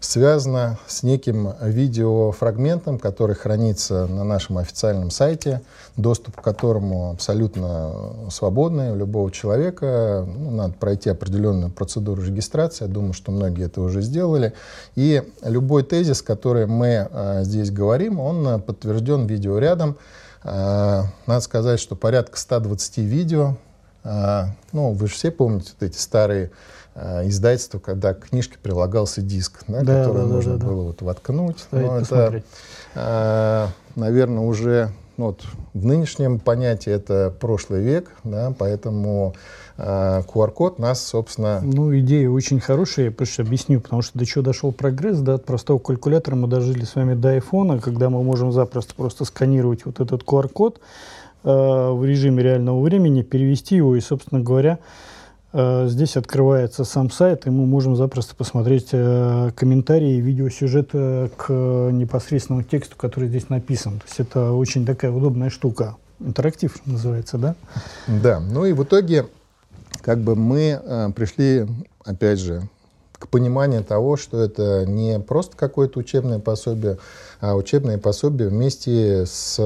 связано 0.00 0.78
с 0.86 1.02
неким 1.02 1.52
видеофрагментом, 1.60 2.98
который 2.98 3.34
хранится 3.34 4.06
на 4.06 4.24
нашем 4.24 4.58
официальном 4.58 5.10
сайте, 5.10 5.60
доступ 5.96 6.36
к 6.36 6.42
которому 6.42 7.10
абсолютно 7.10 7.92
свободный 8.30 8.92
у 8.92 8.96
любого 8.96 9.30
человека. 9.30 10.26
Ну, 10.26 10.50
надо 10.50 10.74
пройти 10.74 11.10
определенную 11.10 11.70
процедуру 11.70 12.22
регистрации. 12.22 12.86
Я 12.86 12.90
думаю, 12.90 13.12
что 13.12 13.30
многие 13.30 13.66
это 13.66 13.82
уже 13.82 14.00
сделали. 14.00 14.54
И 14.96 15.22
любой 15.42 15.82
тезис, 15.82 16.22
который 16.22 16.66
мы 16.66 17.06
а, 17.10 17.42
здесь 17.42 17.70
говорим, 17.70 18.20
он 18.20 18.62
подтвержден 18.62 19.26
видео 19.26 19.58
рядом. 19.58 19.96
А, 20.42 21.04
надо 21.26 21.40
сказать, 21.40 21.80
что 21.80 21.96
порядка 21.96 22.38
120 22.38 22.98
видео. 22.98 23.56
А, 24.02 24.50
ну, 24.72 24.92
вы 24.92 25.08
же 25.08 25.14
все 25.14 25.30
помните 25.30 25.72
вот 25.78 25.86
эти 25.86 25.98
старые 25.98 26.50
э, 26.94 27.28
издательства, 27.28 27.78
когда 27.78 28.14
к 28.14 28.28
книжке 28.28 28.56
прилагался 28.62 29.20
диск, 29.20 29.64
да, 29.68 29.82
да, 29.82 30.04
который 30.04 30.22
да, 30.22 30.28
нужно 30.28 30.56
да, 30.56 30.66
было 30.66 30.82
Вот 30.84 31.02
воткнуть. 31.02 31.58
Ставить, 31.58 31.86
Но 31.86 31.98
это, 31.98 32.42
э, 32.94 33.66
наверное, 33.96 34.42
уже 34.42 34.90
ну, 35.20 35.26
вот, 35.26 35.42
в 35.74 35.84
нынешнем 35.84 36.38
понятии 36.38 36.90
это 36.90 37.30
прошлый 37.38 37.82
век, 37.82 38.10
да, 38.24 38.54
поэтому 38.58 39.34
э, 39.76 40.22
QR-код 40.22 40.78
нас, 40.78 41.04
собственно... 41.06 41.60
Ну, 41.62 41.94
идея 41.98 42.30
очень 42.30 42.58
хорошая, 42.58 43.06
я 43.06 43.10
просто 43.10 43.42
объясню, 43.42 43.82
потому 43.82 44.00
что 44.00 44.18
до 44.18 44.24
чего 44.24 44.42
дошел 44.42 44.72
прогресс, 44.72 45.18
да, 45.18 45.34
от 45.34 45.44
простого 45.44 45.78
калькулятора 45.78 46.36
мы 46.36 46.48
дожили 46.48 46.84
с 46.84 46.94
вами 46.94 47.12
до 47.12 47.32
айфона, 47.32 47.80
когда 47.80 48.08
мы 48.08 48.22
можем 48.22 48.50
запросто 48.50 48.94
просто 48.94 49.26
сканировать 49.26 49.84
вот 49.84 50.00
этот 50.00 50.22
QR-код 50.22 50.80
э, 51.44 51.48
в 51.90 52.02
режиме 52.02 52.42
реального 52.42 52.80
времени, 52.80 53.20
перевести 53.20 53.76
его 53.76 53.96
и, 53.96 54.00
собственно 54.00 54.40
говоря, 54.40 54.78
здесь 55.52 56.16
открывается 56.16 56.84
сам 56.84 57.10
сайт, 57.10 57.46
и 57.46 57.50
мы 57.50 57.66
можем 57.66 57.96
запросто 57.96 58.36
посмотреть 58.36 58.90
э, 58.92 59.50
комментарии 59.56 60.16
и 60.16 60.20
видеосюжет 60.20 60.90
к 60.92 61.48
непосредственному 61.50 62.64
тексту, 62.64 62.96
который 62.96 63.28
здесь 63.28 63.48
написан. 63.48 63.98
То 63.98 64.04
есть 64.06 64.20
это 64.20 64.52
очень 64.52 64.86
такая 64.86 65.10
удобная 65.10 65.50
штука. 65.50 65.96
Интерактив 66.20 66.76
называется, 66.86 67.38
да? 67.38 67.54
Да. 68.06 68.40
Ну 68.40 68.64
и 68.64 68.72
в 68.72 68.84
итоге 68.84 69.26
как 70.02 70.18
бы 70.20 70.36
мы 70.36 70.80
э, 70.82 71.10
пришли, 71.14 71.66
опять 72.04 72.38
же, 72.38 72.62
к 73.20 73.28
пониманию 73.28 73.84
того, 73.84 74.16
что 74.16 74.42
это 74.42 74.86
не 74.86 75.20
просто 75.20 75.56
какое-то 75.56 76.00
учебное 76.00 76.38
пособие, 76.38 76.98
а 77.40 77.54
учебное 77.54 77.98
пособие 77.98 78.48
вместе 78.48 79.26
с 79.26 79.58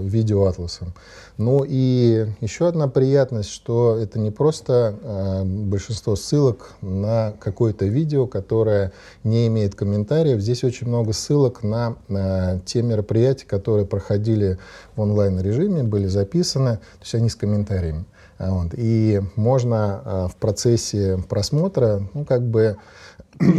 видеоатласом. 0.00 0.94
Ну 1.36 1.64
и 1.66 2.28
еще 2.40 2.68
одна 2.68 2.86
приятность, 2.86 3.50
что 3.50 3.96
это 4.00 4.20
не 4.20 4.30
просто 4.30 4.94
э, 5.02 5.42
большинство 5.44 6.14
ссылок 6.14 6.74
на 6.80 7.34
какое-то 7.40 7.86
видео, 7.86 8.28
которое 8.28 8.92
не 9.24 9.48
имеет 9.48 9.74
комментариев. 9.74 10.40
Здесь 10.40 10.62
очень 10.62 10.86
много 10.86 11.12
ссылок 11.12 11.64
на, 11.64 11.96
на 12.06 12.60
те 12.60 12.82
мероприятия, 12.82 13.46
которые 13.46 13.84
проходили 13.84 14.58
в 14.94 15.00
онлайн-режиме, 15.00 15.82
были 15.82 16.06
записаны, 16.06 16.76
то 16.76 17.02
есть 17.02 17.14
они 17.16 17.28
с 17.28 17.34
комментариями. 17.34 18.04
Вот. 18.50 18.72
И 18.76 19.20
можно 19.36 20.02
э, 20.04 20.28
в 20.32 20.36
процессе 20.36 21.18
просмотра, 21.28 22.02
ну, 22.14 22.24
как 22.24 22.42
бы 22.42 22.76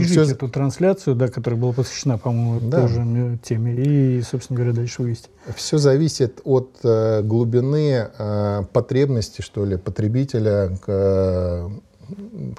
все... 0.06 0.24
эту 0.24 0.48
трансляцию, 0.50 1.15
да, 1.15 1.27
которая 1.27 1.60
была 1.60 1.74
посвящена, 1.74 2.18
по-моему, 2.18 2.70
да. 2.70 2.82
тоже 2.82 3.39
теме, 3.44 3.74
и, 3.75 4.22
собственно 4.22 4.58
говоря, 4.58 4.74
дальше 4.74 5.01
вывести. 5.01 5.30
Все 5.56 5.77
зависит 5.77 6.42
от 6.44 6.77
э, 6.84 7.22
глубины 7.24 8.08
э, 8.18 8.63
потребности, 8.72 9.42
что 9.42 9.65
ли, 9.65 9.77
потребителя 9.77 10.77
к, 10.82 11.72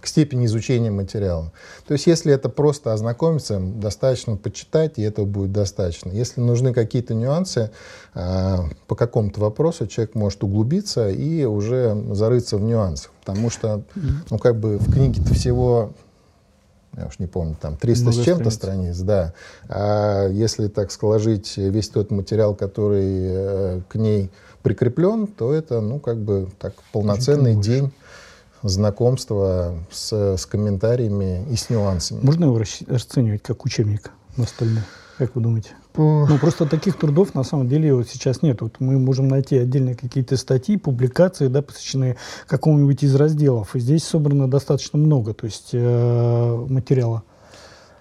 к 0.00 0.07
степени 0.07 0.47
изучения 0.47 0.91
материала. 0.91 1.53
То 1.87 1.93
есть, 1.93 2.07
если 2.07 2.33
это 2.33 2.49
просто 2.49 2.93
ознакомиться, 2.93 3.61
достаточно 3.61 4.37
почитать, 4.37 4.99
и 4.99 5.03
этого 5.03 5.25
будет 5.25 5.53
достаточно. 5.53 6.11
Если 6.11 6.41
нужны 6.41 6.73
какие-то 6.73 7.15
нюансы 7.15 7.71
э, 8.15 8.57
по 8.87 8.95
какому-то 8.95 9.41
вопросу, 9.41 9.87
человек 9.87 10.15
может 10.15 10.43
углубиться 10.45 11.09
и 11.09 11.45
уже 11.45 11.97
зарыться 12.12 12.57
в 12.57 12.62
нюансах. 12.62 13.12
Потому 13.25 13.50
что, 13.50 13.83
ну, 14.31 14.38
как 14.38 14.59
бы 14.59 14.79
в 14.79 14.93
книге-то 14.93 15.35
всего 15.35 15.93
я 16.97 17.07
уж 17.07 17.19
не 17.19 17.26
помню, 17.26 17.57
там 17.61 17.76
300 17.76 18.05
Много 18.05 18.23
с 18.23 18.25
чем-то 18.25 18.50
страниц. 18.50 18.97
страниц, 18.97 18.99
да. 19.00 19.35
А 19.69 20.29
если 20.29 20.69
так 20.69 20.91
сложить 20.91 21.57
весь 21.57 21.91
тот 21.91 22.11
материал, 22.11 22.55
который 22.55 23.05
э, 23.05 23.81
к 23.88 23.97
ней 23.97 24.31
прикреплен, 24.62 25.26
то 25.26 25.53
это, 25.53 25.81
ну, 25.81 25.99
как 25.99 26.19
бы 26.19 26.49
так 26.59 26.75
полноценный 26.93 27.55
день 27.55 27.93
знакомства 28.68 29.75
с, 29.90 30.37
с 30.37 30.46
комментариями 30.46 31.46
и 31.50 31.56
с 31.56 31.70
нюансами. 31.70 32.20
Можно 32.23 32.46
его 32.46 32.58
расценивать 32.58 33.42
как 33.42 33.64
учебник 33.64 34.11
настольный? 34.37 34.82
Как 35.18 35.35
вы 35.35 35.40
думаете? 35.40 35.70
Ну, 35.96 36.38
просто 36.38 36.66
таких 36.66 36.99
трудов 36.99 37.35
на 37.35 37.42
самом 37.42 37.68
деле 37.68 37.94
вот 37.94 38.08
сейчас 38.08 38.42
нет. 38.42 38.61
Вот 38.61 38.75
мы 38.80 38.99
можем 38.99 39.28
найти 39.28 39.56
отдельные 39.56 39.94
какие-то 39.94 40.37
статьи, 40.37 40.76
публикации, 40.76 41.49
да, 41.49 41.62
посвященные 41.62 42.16
какому-нибудь 42.46 43.02
из 43.02 43.14
разделов. 43.14 43.75
И 43.75 43.80
здесь 43.80 44.04
собрано 44.04 44.50
достаточно 44.50 44.99
много, 44.99 45.32
то 45.32 45.46
есть 45.46 45.70
э, 45.73 46.66
материала. 46.68 47.23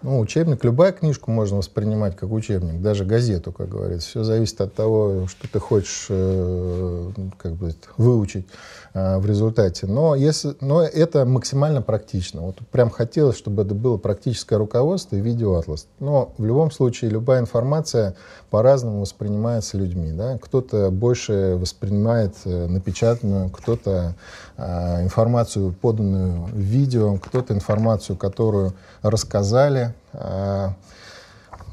Ну, 0.06 0.20
учебник, 0.20 0.64
любая 0.64 0.92
книжку 0.92 1.32
можно 1.32 1.58
воспринимать 1.58 2.16
как 2.16 2.32
учебник, 2.32 2.80
даже 2.80 3.06
газету, 3.06 3.52
как 3.52 3.70
говорится. 3.70 4.08
Все 4.08 4.24
зависит 4.24 4.62
от 4.62 4.72
того, 4.72 5.26
что 5.26 5.48
ты 5.52 5.58
хочешь 5.58 6.06
э, 6.10 7.10
как 7.40 7.54
бы, 7.54 7.74
выучить 7.98 8.46
э, 8.94 9.18
в 9.18 9.26
результате. 9.26 9.88
Но, 9.88 10.14
если, 10.14 10.54
но 10.62 10.84
это 10.84 11.26
максимально 11.26 11.82
практично. 11.82 12.42
Вот 12.42 12.60
прям 12.70 12.92
хотелось, 12.92 13.36
чтобы 13.36 13.64
это 13.64 13.74
было 13.74 13.98
практическое 13.98 14.58
руководство 14.58 15.16
и 15.16 15.22
видеоатлас. 15.22 15.88
Но 16.00 16.36
в 16.38 16.46
любом 16.46 16.70
случае 16.70 17.10
любая 17.10 17.40
информация 17.42 18.16
по-разному 18.52 19.02
воспринимается 19.02 19.76
людьми. 19.76 20.12
Да? 20.12 20.38
Кто-то 20.38 20.92
больше 20.92 21.58
воспринимает 21.60 22.36
э, 22.46 22.68
напечатанную, 22.68 23.50
кто-то 23.50 24.14
информацию, 24.58 25.74
поданную 25.74 26.48
видео, 26.54 27.18
кто-то 27.18 27.54
информацию, 27.54 28.16
которую 28.16 28.74
рассказали, 29.02 29.95
а, 30.14 30.74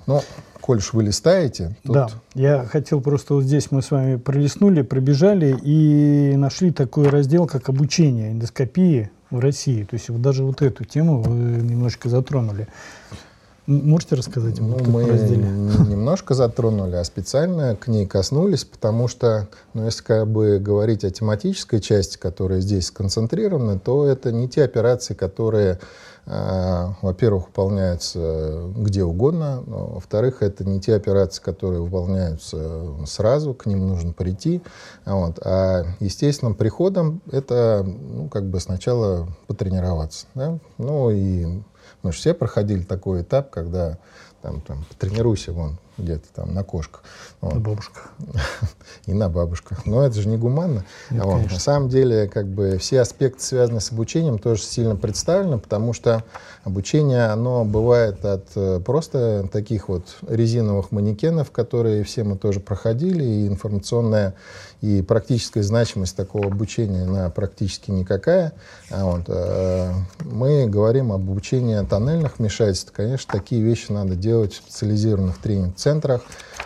ну, 0.06 0.20
коль 0.60 0.78
уж 0.78 0.92
вы 0.92 1.04
листаете... 1.04 1.76
Тут... 1.84 1.94
Да, 1.94 2.08
я 2.34 2.64
хотел 2.64 3.00
просто 3.00 3.34
вот 3.34 3.44
здесь 3.44 3.70
мы 3.70 3.82
с 3.82 3.90
вами 3.90 4.16
пролистнули, 4.16 4.82
пробежали 4.82 5.56
и 5.62 6.34
нашли 6.36 6.72
такой 6.72 7.08
раздел, 7.08 7.46
как 7.46 7.68
обучение 7.68 8.32
эндоскопии 8.32 9.10
в 9.30 9.38
России. 9.38 9.84
То 9.84 9.94
есть 9.94 10.08
вот 10.08 10.22
даже 10.22 10.44
вот 10.44 10.62
эту 10.62 10.84
тему 10.84 11.22
вы 11.22 11.34
немножечко 11.62 12.08
затронули. 12.08 12.68
Можете 13.66 14.16
рассказать 14.16 14.58
ну, 14.58 14.76
мы 14.86 15.06
разделе? 15.06 15.44
немножко 15.44 16.34
затронули, 16.34 16.96
а 16.96 17.04
специально 17.04 17.76
к 17.76 17.86
ней 17.86 18.06
коснулись, 18.06 18.64
потому 18.64 19.06
что, 19.06 19.48
ну, 19.72 19.84
если 19.84 20.02
как 20.02 20.26
бы 20.26 20.58
говорить 20.58 21.04
о 21.04 21.10
тематической 21.10 21.80
части, 21.80 22.18
которая 22.18 22.58
здесь 22.58 22.86
сконцентрирована, 22.86 23.78
то 23.78 24.04
это 24.04 24.32
не 24.32 24.48
те 24.48 24.64
операции, 24.64 25.14
которые, 25.14 25.78
во-первых, 26.24 27.46
выполняются 27.46 28.70
где 28.76 29.02
угодно, 29.02 29.62
во-вторых, 29.66 30.42
это 30.42 30.64
не 30.64 30.80
те 30.80 30.94
операции, 30.94 31.42
которые 31.42 31.80
выполняются 31.80 32.94
сразу, 33.06 33.54
к 33.54 33.66
ним 33.66 33.88
нужно 33.88 34.12
прийти, 34.12 34.62
вот, 35.04 35.40
а 35.44 35.84
естественным 35.98 36.54
приходом 36.54 37.22
это, 37.30 37.84
ну, 37.84 38.28
как 38.28 38.44
бы 38.44 38.60
сначала 38.60 39.26
потренироваться, 39.48 40.26
да? 40.34 40.58
ну 40.78 41.10
и 41.10 41.44
мы 42.02 42.12
же 42.12 42.18
все 42.18 42.34
проходили 42.34 42.82
такой 42.82 43.22
этап, 43.22 43.50
когда 43.50 43.98
там, 44.42 44.60
там 44.60 44.84
потренируйся 44.88 45.52
вон 45.52 45.78
где-то 45.98 46.26
там 46.34 46.54
на 46.54 46.64
кошках. 46.64 47.02
Вот. 47.40 47.54
На 47.54 47.60
бабушках. 47.60 48.12
И 49.06 49.12
на 49.12 49.28
бабушках. 49.28 49.86
Но 49.86 50.04
это 50.04 50.20
же 50.20 50.28
не 50.28 50.36
гуманно. 50.36 50.84
Нет, 51.10 51.24
вот. 51.24 51.50
На 51.50 51.58
самом 51.58 51.88
деле, 51.88 52.28
как 52.28 52.46
бы 52.46 52.78
все 52.78 53.00
аспекты, 53.00 53.42
связанные 53.42 53.80
с 53.80 53.92
обучением, 53.92 54.38
тоже 54.38 54.62
сильно 54.62 54.96
представлены, 54.96 55.58
потому 55.58 55.92
что 55.92 56.24
обучение, 56.64 57.26
оно 57.26 57.64
бывает 57.64 58.24
от 58.24 58.46
э, 58.54 58.80
просто 58.84 59.48
таких 59.52 59.88
вот 59.88 60.16
резиновых 60.26 60.92
манекенов, 60.92 61.50
которые 61.50 62.04
все 62.04 62.24
мы 62.24 62.36
тоже 62.36 62.60
проходили, 62.60 63.24
и 63.24 63.48
информационная 63.48 64.34
и 64.82 65.00
практическая 65.00 65.62
значимость 65.62 66.16
такого 66.16 66.46
обучения, 66.46 67.02
она 67.02 67.30
практически 67.30 67.92
никакая. 67.92 68.52
А 68.90 69.04
вот, 69.04 69.22
э, 69.28 69.92
мы 70.24 70.66
говорим 70.66 71.12
об 71.12 71.22
обучении 71.22 71.80
тоннельных 71.86 72.38
вмешательств. 72.38 72.92
Конечно, 72.92 73.32
такие 73.32 73.62
вещи 73.62 73.92
надо 73.92 74.16
делать 74.16 74.54
в 74.54 74.56
специализированных 74.56 75.38
тренинг-центрах. 75.82 76.22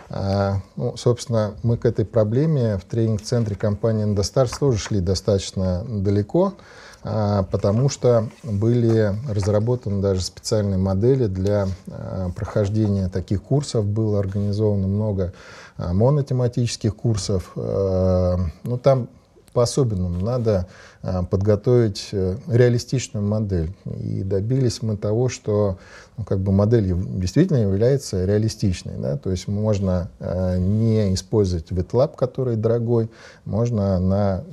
А, 0.08 0.61
ну, 0.76 0.96
собственно, 0.96 1.54
мы 1.62 1.76
к 1.76 1.85
этой 1.85 2.04
проблеме 2.04 2.78
в 2.78 2.85
тренинг-центре 2.85 3.56
компании 3.56 4.06
Endostars 4.06 4.52
тоже 4.58 4.78
шли 4.78 5.00
достаточно 5.00 5.85
далеко, 5.85 6.54
а, 7.02 7.42
потому 7.44 7.88
что 7.88 8.28
были 8.42 9.14
разработаны 9.28 10.00
даже 10.00 10.23
специальные 10.23 10.78
модели 10.78 11.26
для 11.26 11.66
а, 11.90 12.30
прохождения 12.30 13.08
таких 13.08 13.42
курсов. 13.42 13.85
Было 13.85 14.20
организовано 14.20 14.87
много 14.87 15.32
монотематических 15.78 16.96
курсов. 16.96 17.52
Ну, 17.54 18.78
там 18.82 19.08
по-особенному 19.57 20.23
надо 20.23 20.67
а, 21.03 21.23
подготовить 21.23 22.11
э, 22.13 22.37
реалистичную 22.47 23.25
модель. 23.25 23.73
И 23.87 24.23
добились 24.23 24.83
мы 24.83 24.99
того, 24.99 25.31
что 25.31 25.79
ну, 26.19 26.25
как 26.25 26.41
бы 26.41 26.53
модель 26.53 26.95
действительно 27.19 27.57
является 27.57 28.27
реалистичной. 28.27 28.99
Да? 28.99 29.17
То 29.17 29.31
есть 29.31 29.49
можно 29.49 30.11
не 30.59 31.15
использовать 31.15 31.71
WetLab, 31.71 32.17
который 32.17 32.57
дорогой, 32.57 33.11
можно 33.47 33.99
на 33.99 34.45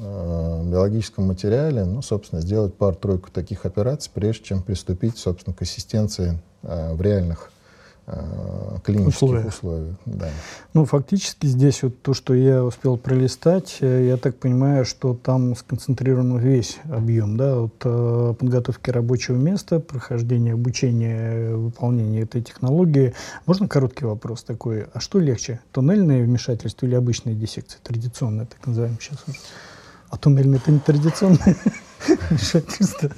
биологическом 0.63 1.25
материале, 1.25 1.83
ну, 1.83 2.01
собственно, 2.01 2.41
сделать 2.41 2.73
пару-тройку 2.75 3.29
таких 3.29 3.65
операций, 3.65 4.09
прежде 4.13 4.45
чем 4.45 4.63
приступить, 4.63 5.17
собственно, 5.17 5.53
к 5.53 5.61
ассистенции 5.61 6.39
в 6.61 7.01
реальных 7.01 7.51
клинических 8.83 9.07
условиях. 9.07 9.47
условиях 9.47 9.95
да. 10.05 10.29
Ну, 10.73 10.85
фактически 10.85 11.45
здесь 11.45 11.83
вот 11.83 12.01
то, 12.01 12.13
что 12.13 12.33
я 12.33 12.63
успел 12.63 12.97
пролистать, 12.97 13.77
э, 13.79 14.07
я 14.07 14.17
так 14.17 14.37
понимаю, 14.37 14.83
что 14.85 15.13
там 15.13 15.55
сконцентрирован 15.55 16.37
весь 16.37 16.79
объем, 16.91 17.37
да, 17.37 17.61
от 17.61 17.75
э, 17.85 18.33
подготовки 18.37 18.89
рабочего 18.89 19.37
места, 19.37 19.79
прохождения 19.79 20.53
обучения, 20.53 21.55
выполнения 21.55 22.21
этой 22.21 22.41
технологии. 22.41 23.13
Можно 23.45 23.67
короткий 23.67 24.05
вопрос 24.05 24.43
такой? 24.43 24.87
А 24.93 24.99
что 24.99 25.19
легче, 25.19 25.61
туннельное 25.71 26.23
вмешательство 26.23 26.85
или 26.85 26.95
обычная 26.95 27.35
диссекция, 27.35 27.79
традиционная, 27.83 28.45
так 28.45 28.65
называемая 28.67 28.99
сейчас 28.99 29.23
уже? 29.27 29.37
А 30.09 30.17
туннельное 30.17 30.59
это 30.59 30.71
не 30.71 30.79
традиционное? 30.79 31.55
Шахтиста. 32.37 33.11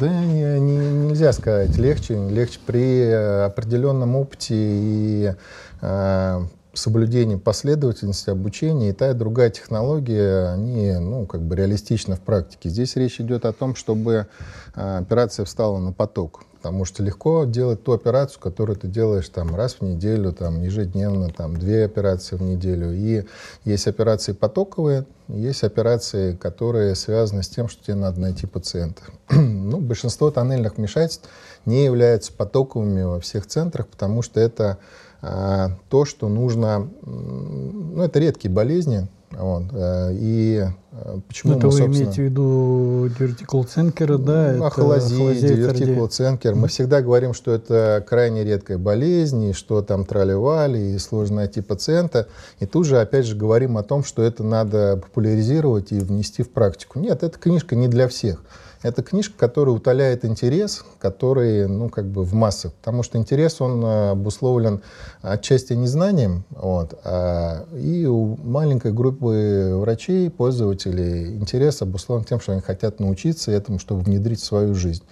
Да 0.00 0.08
не, 0.08 0.58
не, 0.60 0.76
нельзя 1.08 1.32
сказать. 1.32 1.76
Легче, 1.76 2.14
легче 2.28 2.58
при 2.64 3.00
э, 3.00 3.44
определенном 3.44 4.16
опыте 4.16 4.54
и 4.54 5.34
э, 5.82 6.40
соблюдении 6.78 7.36
последовательности 7.36 8.30
обучения 8.30 8.90
и 8.90 8.92
та 8.92 9.10
и 9.10 9.14
другая 9.14 9.50
технология, 9.50 10.52
они 10.52 10.92
ну, 10.92 11.26
как 11.26 11.42
бы 11.42 11.56
реалистичны 11.56 12.16
в 12.16 12.20
практике. 12.20 12.68
Здесь 12.68 12.96
речь 12.96 13.20
идет 13.20 13.44
о 13.44 13.52
том, 13.52 13.74
чтобы 13.74 14.26
э, 14.74 14.98
операция 14.98 15.44
встала 15.44 15.78
на 15.78 15.92
поток. 15.92 16.44
Потому 16.66 16.84
что 16.84 17.02
легко 17.04 17.44
делать 17.44 17.84
ту 17.84 17.92
операцию, 17.92 18.40
которую 18.40 18.76
ты 18.76 18.88
делаешь 18.88 19.28
там, 19.28 19.54
раз 19.54 19.74
в 19.74 19.82
неделю, 19.82 20.32
там, 20.32 20.62
ежедневно, 20.62 21.30
там, 21.30 21.56
две 21.56 21.84
операции 21.84 22.34
в 22.34 22.42
неделю. 22.42 22.92
И 22.92 23.24
есть 23.64 23.86
операции 23.86 24.32
потоковые, 24.32 25.06
есть 25.28 25.62
операции, 25.62 26.34
которые 26.34 26.96
связаны 26.96 27.44
с 27.44 27.48
тем, 27.48 27.68
что 27.68 27.84
тебе 27.84 27.94
надо 27.94 28.20
найти 28.20 28.48
пациента. 28.48 29.02
ну, 29.30 29.78
большинство 29.78 30.32
тоннельных 30.32 30.76
вмешательств 30.76 31.28
не 31.66 31.84
являются 31.84 32.32
потоковыми 32.32 33.02
во 33.02 33.20
всех 33.20 33.46
центрах, 33.46 33.86
потому 33.86 34.22
что 34.22 34.40
это 34.40 34.78
то, 35.20 36.04
что 36.04 36.28
нужно... 36.28 36.88
Ну, 37.04 38.02
это 38.02 38.18
редкие 38.18 38.52
болезни, 38.52 39.08
вот. 39.30 39.64
Э, 39.72 40.12
и 40.12 40.64
э, 40.92 41.20
почему 41.26 41.54
это 41.54 41.66
мы, 41.66 41.72
вы 41.72 41.78
собственно... 41.78 42.02
имеете 42.02 42.22
в 42.22 42.24
виду 42.24 43.10
дивертикул 43.18 43.64
Ценкера, 43.64 44.18
да? 44.18 44.66
Ахолазия, 44.66 45.34
дивертикул 45.34 46.06
Ценкер. 46.06 46.54
Мы 46.54 46.68
всегда 46.68 47.02
говорим, 47.02 47.34
что 47.34 47.52
это 47.52 48.04
крайне 48.08 48.44
редкая 48.44 48.78
болезнь, 48.78 49.44
и 49.44 49.52
что 49.52 49.82
там 49.82 50.04
траливали, 50.06 50.78
и 50.78 50.98
сложно 50.98 51.36
найти 51.36 51.60
пациента. 51.60 52.28
И 52.60 52.66
тут 52.66 52.86
же, 52.86 53.00
опять 53.00 53.26
же, 53.26 53.36
говорим 53.36 53.76
о 53.76 53.82
том, 53.82 54.04
что 54.04 54.22
это 54.22 54.42
надо 54.42 54.96
популяризировать 54.96 55.92
и 55.92 55.98
внести 55.98 56.42
в 56.42 56.50
практику. 56.50 56.98
Нет, 56.98 57.22
эта 57.22 57.38
книжка 57.38 57.74
не 57.76 57.88
для 57.88 58.08
всех. 58.08 58.42
Это 58.86 59.02
книжка, 59.02 59.34
которая 59.36 59.74
утоляет 59.74 60.24
интерес, 60.24 60.84
который, 61.00 61.66
ну, 61.66 61.88
как 61.88 62.06
бы 62.06 62.22
в 62.22 62.34
массах. 62.34 62.72
Потому 62.74 63.02
что 63.02 63.18
интерес, 63.18 63.60
он 63.60 63.84
э, 63.84 64.10
обусловлен 64.10 64.80
отчасти 65.22 65.72
незнанием, 65.72 66.44
вот, 66.50 66.98
а, 67.02 67.66
и 67.74 68.06
у 68.06 68.36
маленькой 68.36 68.92
группы 68.92 69.72
врачей, 69.74 70.30
пользователей, 70.30 71.36
интерес 71.36 71.82
обусловлен 71.82 72.24
тем, 72.24 72.40
что 72.40 72.52
они 72.52 72.60
хотят 72.60 73.00
научиться 73.00 73.50
этому, 73.50 73.80
чтобы 73.80 74.02
внедрить 74.02 74.40
в 74.40 74.44
свою 74.44 74.74
жизнь. 74.74 75.02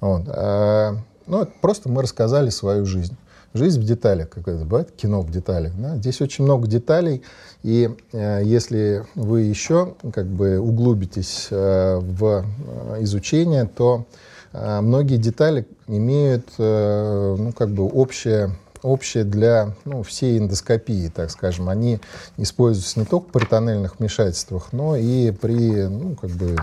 Вот. 0.00 0.24
А, 0.26 0.96
ну, 1.26 1.48
просто 1.62 1.88
мы 1.88 2.02
рассказали 2.02 2.50
свою 2.50 2.84
жизнь. 2.84 3.16
Жизнь 3.54 3.80
в 3.80 3.84
деталях, 3.84 4.30
как 4.30 4.48
это 4.48 4.64
бывает, 4.64 4.92
кино 4.92 5.20
в 5.20 5.30
деталях. 5.30 5.72
Да? 5.76 5.96
Здесь 5.96 6.20
очень 6.22 6.44
много 6.44 6.66
деталей, 6.66 7.22
и 7.62 7.90
э, 8.12 8.40
если 8.44 9.04
вы 9.14 9.42
еще 9.42 9.94
как 10.12 10.26
бы 10.26 10.58
углубитесь 10.58 11.48
э, 11.50 11.98
в 11.98 12.44
э, 12.44 13.02
изучение, 13.02 13.66
то 13.66 14.06
э, 14.52 14.80
многие 14.80 15.18
детали 15.18 15.66
имеют 15.86 16.48
э, 16.58 17.36
ну, 17.38 17.52
как 17.52 17.70
бы 17.70 17.86
общее 17.86 18.52
общее 18.82 19.22
для 19.22 19.74
ну, 19.84 20.02
всей 20.02 20.38
эндоскопии, 20.38 21.12
так 21.14 21.30
скажем. 21.30 21.68
Они 21.68 22.00
используются 22.36 22.98
не 22.98 23.06
только 23.06 23.30
при 23.30 23.44
тоннельных 23.44 24.00
вмешательствах, 24.00 24.72
но 24.72 24.96
и 24.96 25.30
при 25.30 25.86
ну, 25.86 26.16
как 26.16 26.30
бы, 26.30 26.56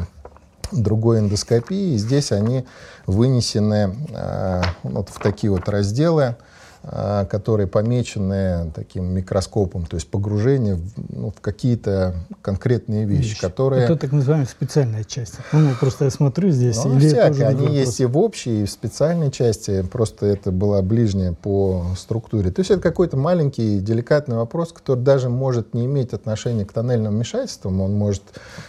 другой 0.71 1.19
эндоскопии. 1.19 1.93
И 1.93 1.97
здесь 1.97 2.31
они 2.31 2.65
вынесены 3.05 3.95
э, 4.13 4.61
вот 4.83 5.09
в 5.09 5.19
такие 5.19 5.51
вот 5.51 5.69
разделы. 5.69 6.35
А, 6.81 7.25
которые 7.25 7.67
помечены 7.67 8.71
таким 8.73 9.13
микроскопом, 9.13 9.85
то 9.85 9.95
есть 9.95 10.09
погружение 10.09 10.75
в, 10.75 10.93
ну, 11.09 11.29
в 11.29 11.41
какие-то 11.41 12.15
конкретные 12.41 13.03
вещи, 13.03 13.31
вещи. 13.31 13.41
которые... 13.41 13.83
Это 13.83 13.97
так 13.97 14.13
называемая 14.13 14.47
специальная 14.47 15.03
часть. 15.03 15.35
Ну, 15.51 15.71
просто 15.77 16.05
я 16.05 16.11
смотрю 16.11 16.51
здесь... 16.51 16.81
Ну, 16.85 16.97
или 16.97 17.09
всякие. 17.09 17.47
Они 17.47 17.59
вопрос. 17.59 17.75
есть 17.75 17.99
и 17.99 18.05
в 18.05 18.17
общей, 18.17 18.63
и 18.63 18.65
в 18.65 18.71
специальной 18.71 19.29
части, 19.29 19.81
просто 19.81 20.27
это 20.27 20.51
была 20.51 20.81
ближняя 20.81 21.33
по 21.33 21.83
структуре. 21.97 22.49
То 22.49 22.61
есть 22.61 22.71
это 22.71 22.81
какой-то 22.81 23.17
маленький, 23.17 23.81
деликатный 23.81 24.37
вопрос, 24.37 24.71
который 24.71 25.01
даже 25.01 25.29
может 25.29 25.73
не 25.73 25.85
иметь 25.85 26.13
отношения 26.13 26.63
к 26.63 26.71
тоннельным 26.71 27.13
вмешательствам, 27.13 27.81
он 27.81 27.93
может 27.93 28.23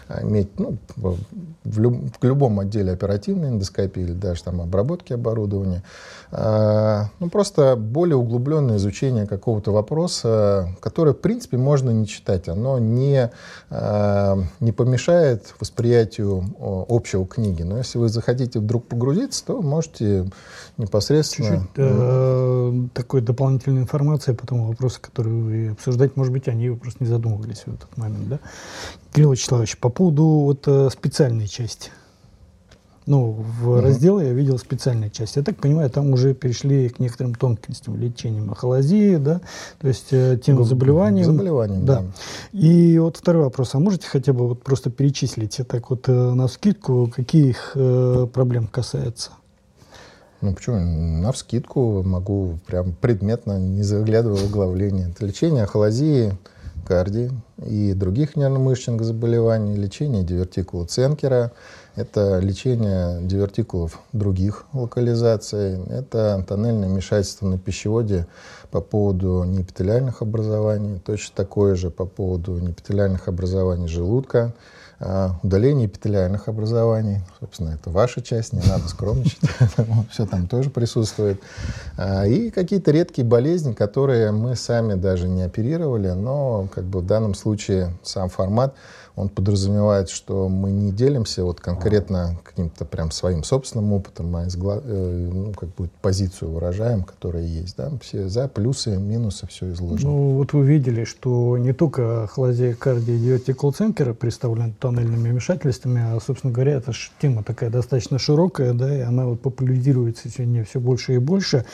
а, 0.08 0.22
иметь 0.22 0.58
ну, 0.58 0.78
в, 0.96 1.78
люб, 1.80 1.94
в 2.20 2.24
любом 2.24 2.58
отделе 2.58 2.90
оперативной 2.90 3.50
эндоскопии 3.50 4.02
или 4.02 4.14
даже 4.14 4.42
там 4.42 4.60
обработки 4.60 5.12
оборудования. 5.12 5.84
А, 6.32 7.08
ну, 7.18 7.28
просто 7.28 7.74
более 7.76 8.16
углубленное 8.16 8.76
изучение 8.76 9.26
какого-то 9.26 9.72
вопроса, 9.72 10.74
которое, 10.80 11.12
в 11.12 11.20
принципе, 11.20 11.56
можно 11.56 11.90
не 11.90 12.06
читать. 12.06 12.48
Оно 12.48 12.78
не, 12.78 13.30
а, 13.68 14.38
не 14.60 14.72
помешает 14.72 15.54
восприятию 15.58 16.44
общего 16.88 17.26
книги. 17.26 17.62
Но 17.62 17.78
если 17.78 17.98
вы 17.98 18.08
захотите 18.08 18.60
вдруг 18.60 18.86
погрузиться, 18.86 19.44
то 19.44 19.60
можете 19.60 20.30
непосредственно... 20.76 21.60
Чуть-чуть 21.60 21.70
э, 21.76 22.72
такой 22.94 23.20
дополнительной 23.20 23.82
информации 23.82 24.32
по 24.32 24.46
тому 24.46 24.68
вопросу, 24.68 24.98
который 25.00 25.32
вы 25.32 25.68
обсуждаете. 25.70 26.14
Может 26.16 26.32
быть, 26.32 26.48
они 26.48 26.70
просто 26.70 27.02
не 27.04 27.10
задумывались 27.10 27.62
в 27.66 27.74
этот 27.74 27.96
момент. 27.96 28.28
Да? 28.28 28.38
Кирилл 29.12 29.32
Вячеславович, 29.32 29.78
по 29.78 29.88
поводу 29.88 30.24
вот, 30.24 30.62
э, 30.66 30.88
специальной 30.90 31.48
части 31.48 31.90
Ну, 33.06 33.32
в 33.32 33.68
угу. 33.70 33.80
разделе 33.80 34.28
я 34.28 34.32
видел 34.32 34.58
специальную 34.58 35.10
часть. 35.10 35.36
Я 35.36 35.42
так 35.42 35.56
понимаю, 35.56 35.90
там 35.90 36.12
уже 36.12 36.34
перешли 36.34 36.88
к 36.88 36.98
некоторым 36.98 37.34
тонкостям 37.34 37.96
лечения 37.96 38.40
махалазии, 38.40 39.16
да, 39.16 39.40
то 39.80 39.88
есть 39.88 40.08
э, 40.12 40.38
тем 40.44 40.62
заболеваниям. 40.64 41.26
Заболеваниям, 41.26 41.84
да. 41.84 42.00
да. 42.00 42.58
И 42.58 42.98
вот 42.98 43.16
второй 43.16 43.44
вопрос. 43.44 43.74
А 43.74 43.78
можете 43.78 44.06
хотя 44.06 44.32
бы 44.32 44.48
вот 44.48 44.62
просто 44.62 44.90
перечислить 44.90 45.60
так 45.66 45.90
вот 45.90 46.08
э, 46.08 46.12
на 46.12 46.46
скидку, 46.48 47.10
какие 47.14 47.48
их 47.48 47.72
э, 47.74 48.26
проблем 48.32 48.66
касается? 48.66 49.30
Ну 50.40 50.54
почему? 50.54 50.78
На 50.78 51.32
вскидку 51.32 52.02
могу 52.02 52.58
прям 52.66 52.92
предметно, 52.92 53.58
не 53.58 53.82
заглядывая 53.82 54.38
в 54.38 54.44
оглавление. 54.44 55.08
Это 55.08 55.26
лечение 55.26 55.64
ахолазии, 55.64 56.32
кардии 56.80 57.30
и 57.64 57.92
других 57.94 58.36
нервно-мышечных 58.36 59.02
заболеваний, 59.02 59.76
лечение 59.76 60.22
дивертикула 60.22 60.86
Ценкера, 60.86 61.52
это 61.96 62.38
лечение 62.38 63.20
дивертикулов 63.22 64.00
других 64.12 64.66
локализаций, 64.72 65.80
это 65.88 66.44
тоннельное 66.48 66.88
вмешательство 66.88 67.46
на 67.46 67.58
пищеводе 67.58 68.26
по 68.70 68.80
поводу 68.80 69.44
неэпителиальных 69.44 70.22
образований, 70.22 70.98
точно 70.98 71.34
такое 71.36 71.74
же 71.74 71.90
по 71.90 72.06
поводу 72.06 72.58
неэпителиальных 72.58 73.28
образований 73.28 73.88
желудка, 73.88 74.54
удаление 75.42 75.86
эпителиальных 75.86 76.48
образований. 76.48 77.20
Собственно, 77.40 77.70
это 77.70 77.90
ваша 77.90 78.20
часть, 78.20 78.52
не 78.52 78.60
надо 78.60 78.86
скромничать. 78.88 79.38
Все 80.10 80.26
там 80.26 80.46
тоже 80.46 80.68
присутствует. 80.68 81.40
А, 81.96 82.26
и 82.26 82.50
какие-то 82.50 82.90
редкие 82.90 83.26
болезни, 83.26 83.72
которые 83.72 84.30
мы 84.30 84.56
сами 84.56 84.94
даже 84.94 85.26
не 85.26 85.42
оперировали, 85.42 86.10
но 86.10 86.68
как 86.74 86.84
бы 86.84 87.00
в 87.00 87.06
данном 87.06 87.34
случае 87.34 87.94
сам 88.02 88.28
формат 88.28 88.74
он 89.16 89.28
подразумевает, 89.28 90.08
что 90.08 90.48
мы 90.48 90.70
не 90.70 90.92
делимся 90.92 91.44
вот 91.44 91.60
конкретно 91.60 92.38
каким-то 92.44 92.84
прям 92.84 93.10
своим 93.10 93.44
собственным 93.44 93.92
опытом, 93.92 94.34
а 94.36 94.46
изгла... 94.46 94.80
э, 94.82 95.30
ну, 95.32 95.52
как 95.52 95.74
бы 95.74 95.88
позицию 96.00 96.52
выражаем, 96.52 97.02
которая 97.02 97.44
есть. 97.44 97.76
Да? 97.76 97.90
Все 98.00 98.28
за, 98.28 98.48
плюсы, 98.48 98.96
минусы, 98.96 99.46
все 99.46 99.72
изложено. 99.72 100.10
Ну, 100.10 100.30
вот 100.36 100.52
вы 100.52 100.64
видели, 100.64 101.04
что 101.04 101.58
не 101.58 101.72
только 101.72 102.26
хлазия 102.28 102.74
кардия 102.74 103.36
и 103.38 103.52
колл-центера 103.52 104.14
представлены 104.14 104.74
тоннельными 104.78 105.30
вмешательствами, 105.30 106.02
а, 106.02 106.18
собственно 106.20 106.52
говоря, 106.52 106.72
эта 106.72 106.92
тема 107.20 107.42
такая 107.42 107.70
достаточно 107.70 108.18
широкая, 108.18 108.72
да, 108.72 108.96
и 108.96 109.00
она 109.00 109.26
вот 109.26 109.40
популяризируется 109.40 110.28
сегодня 110.28 110.64
все 110.64 110.80
больше 110.80 111.14
и 111.14 111.18
больше. 111.18 111.64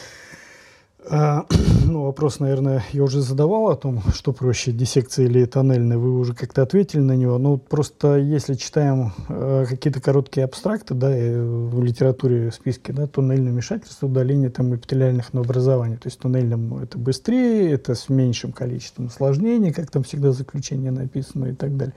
А, 1.08 1.46
ну, 1.86 2.04
вопрос, 2.04 2.40
наверное, 2.40 2.84
я 2.92 3.02
уже 3.02 3.20
задавал 3.20 3.68
о 3.68 3.76
том, 3.76 4.02
что 4.12 4.32
проще, 4.32 4.72
диссекция 4.72 5.26
или 5.26 5.44
тоннельная, 5.44 5.98
вы 5.98 6.18
уже 6.18 6.34
как-то 6.34 6.62
ответили 6.62 7.00
на 7.00 7.12
него. 7.12 7.38
Ну, 7.38 7.58
просто 7.58 8.16
если 8.16 8.54
читаем 8.54 9.12
э, 9.28 9.66
какие-то 9.68 10.00
короткие 10.00 10.44
абстракты, 10.44 10.94
да, 10.94 11.08
в 11.08 11.82
литературе 11.82 12.50
в 12.50 12.54
списке, 12.54 12.92
да, 12.92 13.06
туннельное 13.06 13.52
вмешательство, 13.52 14.06
удаление 14.06 14.50
там 14.50 14.74
эпителиальных 14.74 15.32
новообразований. 15.32 15.96
То 15.96 16.08
есть 16.08 16.18
туннельным 16.18 16.78
это 16.78 16.98
быстрее, 16.98 17.72
это 17.72 17.94
с 17.94 18.08
меньшим 18.08 18.52
количеством 18.52 19.06
осложнений, 19.06 19.72
как 19.72 19.90
там 19.90 20.02
всегда 20.02 20.32
заключение 20.32 20.90
написано 20.90 21.46
и 21.46 21.54
так 21.54 21.76
далее. 21.76 21.94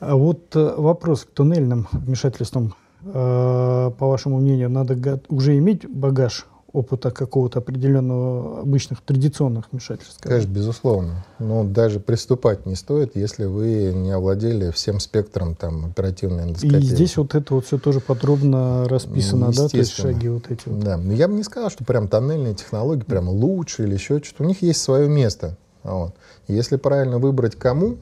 А 0.00 0.14
вот 0.16 0.54
э, 0.56 0.74
вопрос 0.76 1.24
к 1.24 1.30
туннельным 1.30 1.88
вмешательствам, 1.92 2.74
э, 3.02 3.90
по 3.98 4.06
вашему 4.08 4.40
мнению, 4.40 4.68
надо 4.68 5.20
уже 5.28 5.56
иметь 5.56 5.88
багаж 5.88 6.46
опыта 6.72 7.10
какого-то 7.10 7.58
определенного 7.58 8.60
обычных 8.60 9.02
традиционных 9.02 9.66
вмешательств? 9.70 10.20
Конечно, 10.22 10.48
безусловно. 10.48 11.24
Но 11.38 11.64
даже 11.64 12.00
приступать 12.00 12.64
не 12.64 12.74
стоит, 12.76 13.14
если 13.14 13.44
вы 13.44 13.92
не 13.94 14.10
овладели 14.10 14.70
всем 14.70 14.98
спектром 14.98 15.54
там, 15.54 15.86
оперативной 15.86 16.44
эндоскопии. 16.44 16.78
И 16.78 16.82
здесь 16.82 17.16
вот 17.16 17.34
это 17.34 17.54
вот 17.54 17.66
все 17.66 17.78
тоже 17.78 18.00
подробно 18.00 18.88
расписано, 18.88 19.52
да, 19.52 19.68
то 19.68 19.76
есть 19.76 19.92
шаги 19.92 20.28
вот 20.28 20.50
эти 20.50 20.68
вот. 20.68 20.80
Да, 20.80 20.96
но 20.96 21.12
я 21.12 21.28
бы 21.28 21.34
не 21.34 21.42
сказал, 21.42 21.70
что 21.70 21.84
прям 21.84 22.08
тоннельные 22.08 22.54
технологии 22.54 23.04
прям 23.04 23.28
лучше 23.28 23.84
или 23.84 23.94
еще 23.94 24.22
что-то. 24.22 24.44
У 24.44 24.46
них 24.46 24.62
есть 24.62 24.80
свое 24.80 25.08
место. 25.08 25.56
Вот. 25.82 26.14
Если 26.48 26.76
правильно 26.76 27.18
выбрать 27.18 27.56
кому 27.56 27.96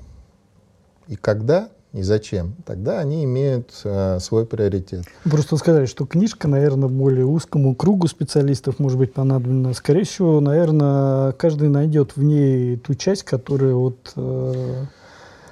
и 1.08 1.16
когда, 1.16 1.70
и 1.92 2.02
зачем, 2.02 2.54
тогда 2.64 3.00
они 3.00 3.24
имеют 3.24 3.72
э, 3.84 4.18
свой 4.20 4.46
приоритет. 4.46 5.04
Просто 5.24 5.56
сказали, 5.56 5.86
что 5.86 6.06
книжка, 6.06 6.46
наверное, 6.46 6.88
более 6.88 7.26
узкому 7.26 7.74
кругу 7.74 8.06
специалистов 8.06 8.78
может 8.78 8.96
быть 8.96 9.12
понадобна. 9.12 9.74
Скорее 9.74 10.04
всего, 10.04 10.40
наверное, 10.40 11.32
каждый 11.32 11.68
найдет 11.68 12.16
в 12.16 12.22
ней 12.22 12.76
ту 12.76 12.94
часть, 12.94 13.24
которая 13.24 13.74
вот... 13.74 14.12
Э, 14.16 14.84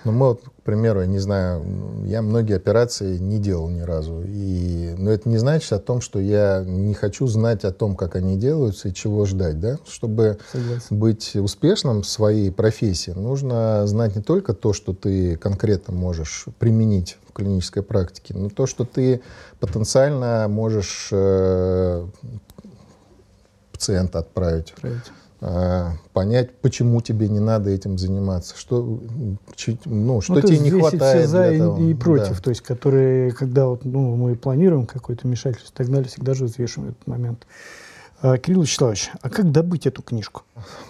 ну, 0.04 0.12
мы 0.12 0.28
вот, 0.28 0.42
к 0.44 0.62
примеру, 0.62 1.00
я 1.00 1.06
не 1.06 1.18
знаю, 1.18 1.64
я 2.04 2.22
многие 2.22 2.56
операции 2.56 3.18
не 3.18 3.38
делал 3.38 3.68
ни 3.68 3.80
разу. 3.80 4.22
И, 4.26 4.94
но 4.96 5.10
это 5.10 5.28
не 5.28 5.38
значит 5.38 5.72
о 5.72 5.78
том, 5.78 6.00
что 6.00 6.20
я 6.20 6.62
не 6.66 6.94
хочу 6.94 7.26
знать 7.26 7.64
о 7.64 7.72
том, 7.72 7.96
как 7.96 8.16
они 8.16 8.36
делаются 8.36 8.88
и 8.88 8.94
чего 8.94 9.24
ждать. 9.24 9.60
Да? 9.60 9.78
Чтобы 9.86 10.38
Согласен. 10.52 10.98
быть 10.98 11.36
успешным 11.36 12.02
в 12.02 12.08
своей 12.08 12.50
профессии, 12.52 13.10
нужно 13.10 13.86
знать 13.86 14.14
не 14.14 14.22
только 14.22 14.54
то, 14.54 14.72
что 14.72 14.94
ты 14.94 15.36
конкретно 15.36 15.94
можешь 15.94 16.46
применить 16.58 17.18
в 17.28 17.32
клинической 17.32 17.82
практике, 17.82 18.34
но 18.34 18.48
то, 18.48 18.66
что 18.66 18.84
ты 18.84 19.20
потенциально 19.60 20.46
можешь 20.48 21.08
э, 21.12 22.06
пациента 23.72 24.20
отправить. 24.20 24.72
отправить. 24.72 25.04
А, 25.40 25.92
понять, 26.12 26.56
почему 26.60 27.00
тебе 27.00 27.28
не 27.28 27.38
надо 27.38 27.70
этим 27.70 27.96
заниматься, 27.96 28.56
что, 28.56 29.00
ну, 29.84 30.20
что 30.20 30.34
ну, 30.34 30.40
тебе 30.42 30.58
не 30.58 30.70
хватает. 30.70 31.26
Все 31.26 31.28
за 31.28 31.52
и, 31.52 31.90
и 31.90 31.94
против, 31.94 32.36
да. 32.36 32.42
то 32.42 32.50
есть, 32.50 32.62
которые, 32.62 33.30
когда 33.30 33.66
вот, 33.66 33.84
ну, 33.84 34.16
мы 34.16 34.34
планируем 34.34 34.86
какое-то 34.86 35.28
вмешательство 35.28 35.72
и 35.72 35.76
так 35.76 35.88
далее, 35.90 36.08
всегда 36.08 36.34
же 36.34 36.46
взвешиваем 36.46 36.90
этот 36.90 37.06
момент. 37.06 37.46
А, 38.20 38.36
Кирилл 38.36 38.62
Вячеславович, 38.62 39.12
а 39.22 39.30
как 39.30 39.52
добыть 39.52 39.86
эту 39.86 40.02
книжку? 40.02 40.42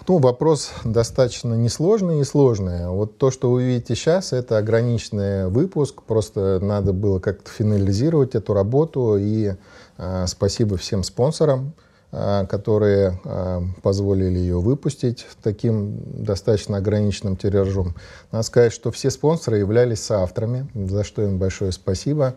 Ну, 0.07 0.17
вопрос 0.17 0.71
достаточно 0.83 1.53
несложный 1.53 2.21
и 2.21 2.23
сложный. 2.23 2.87
Вот 2.87 3.19
то, 3.19 3.29
что 3.29 3.51
вы 3.51 3.65
видите 3.65 3.93
сейчас, 3.93 4.33
это 4.33 4.57
ограниченный 4.57 5.47
выпуск. 5.47 6.01
Просто 6.01 6.59
надо 6.59 6.91
было 6.91 7.19
как-то 7.19 7.51
финализировать 7.51 8.33
эту 8.33 8.53
работу. 8.53 9.15
И 9.19 9.53
э, 9.97 10.25
спасибо 10.27 10.77
всем 10.77 11.03
спонсорам, 11.03 11.73
которые 12.11 13.19
а, 13.23 13.63
позволили 13.83 14.39
ее 14.39 14.59
выпустить 14.59 15.27
таким 15.43 15.99
достаточно 16.23 16.77
ограниченным 16.77 17.37
тиражом. 17.37 17.95
Надо 18.31 18.43
сказать, 18.43 18.73
что 18.73 18.91
все 18.91 19.11
спонсоры 19.11 19.59
являлись 19.59 20.01
соавторами, 20.01 20.67
за 20.73 21.03
что 21.03 21.21
им 21.21 21.37
большое 21.37 21.71
спасибо. 21.71 22.35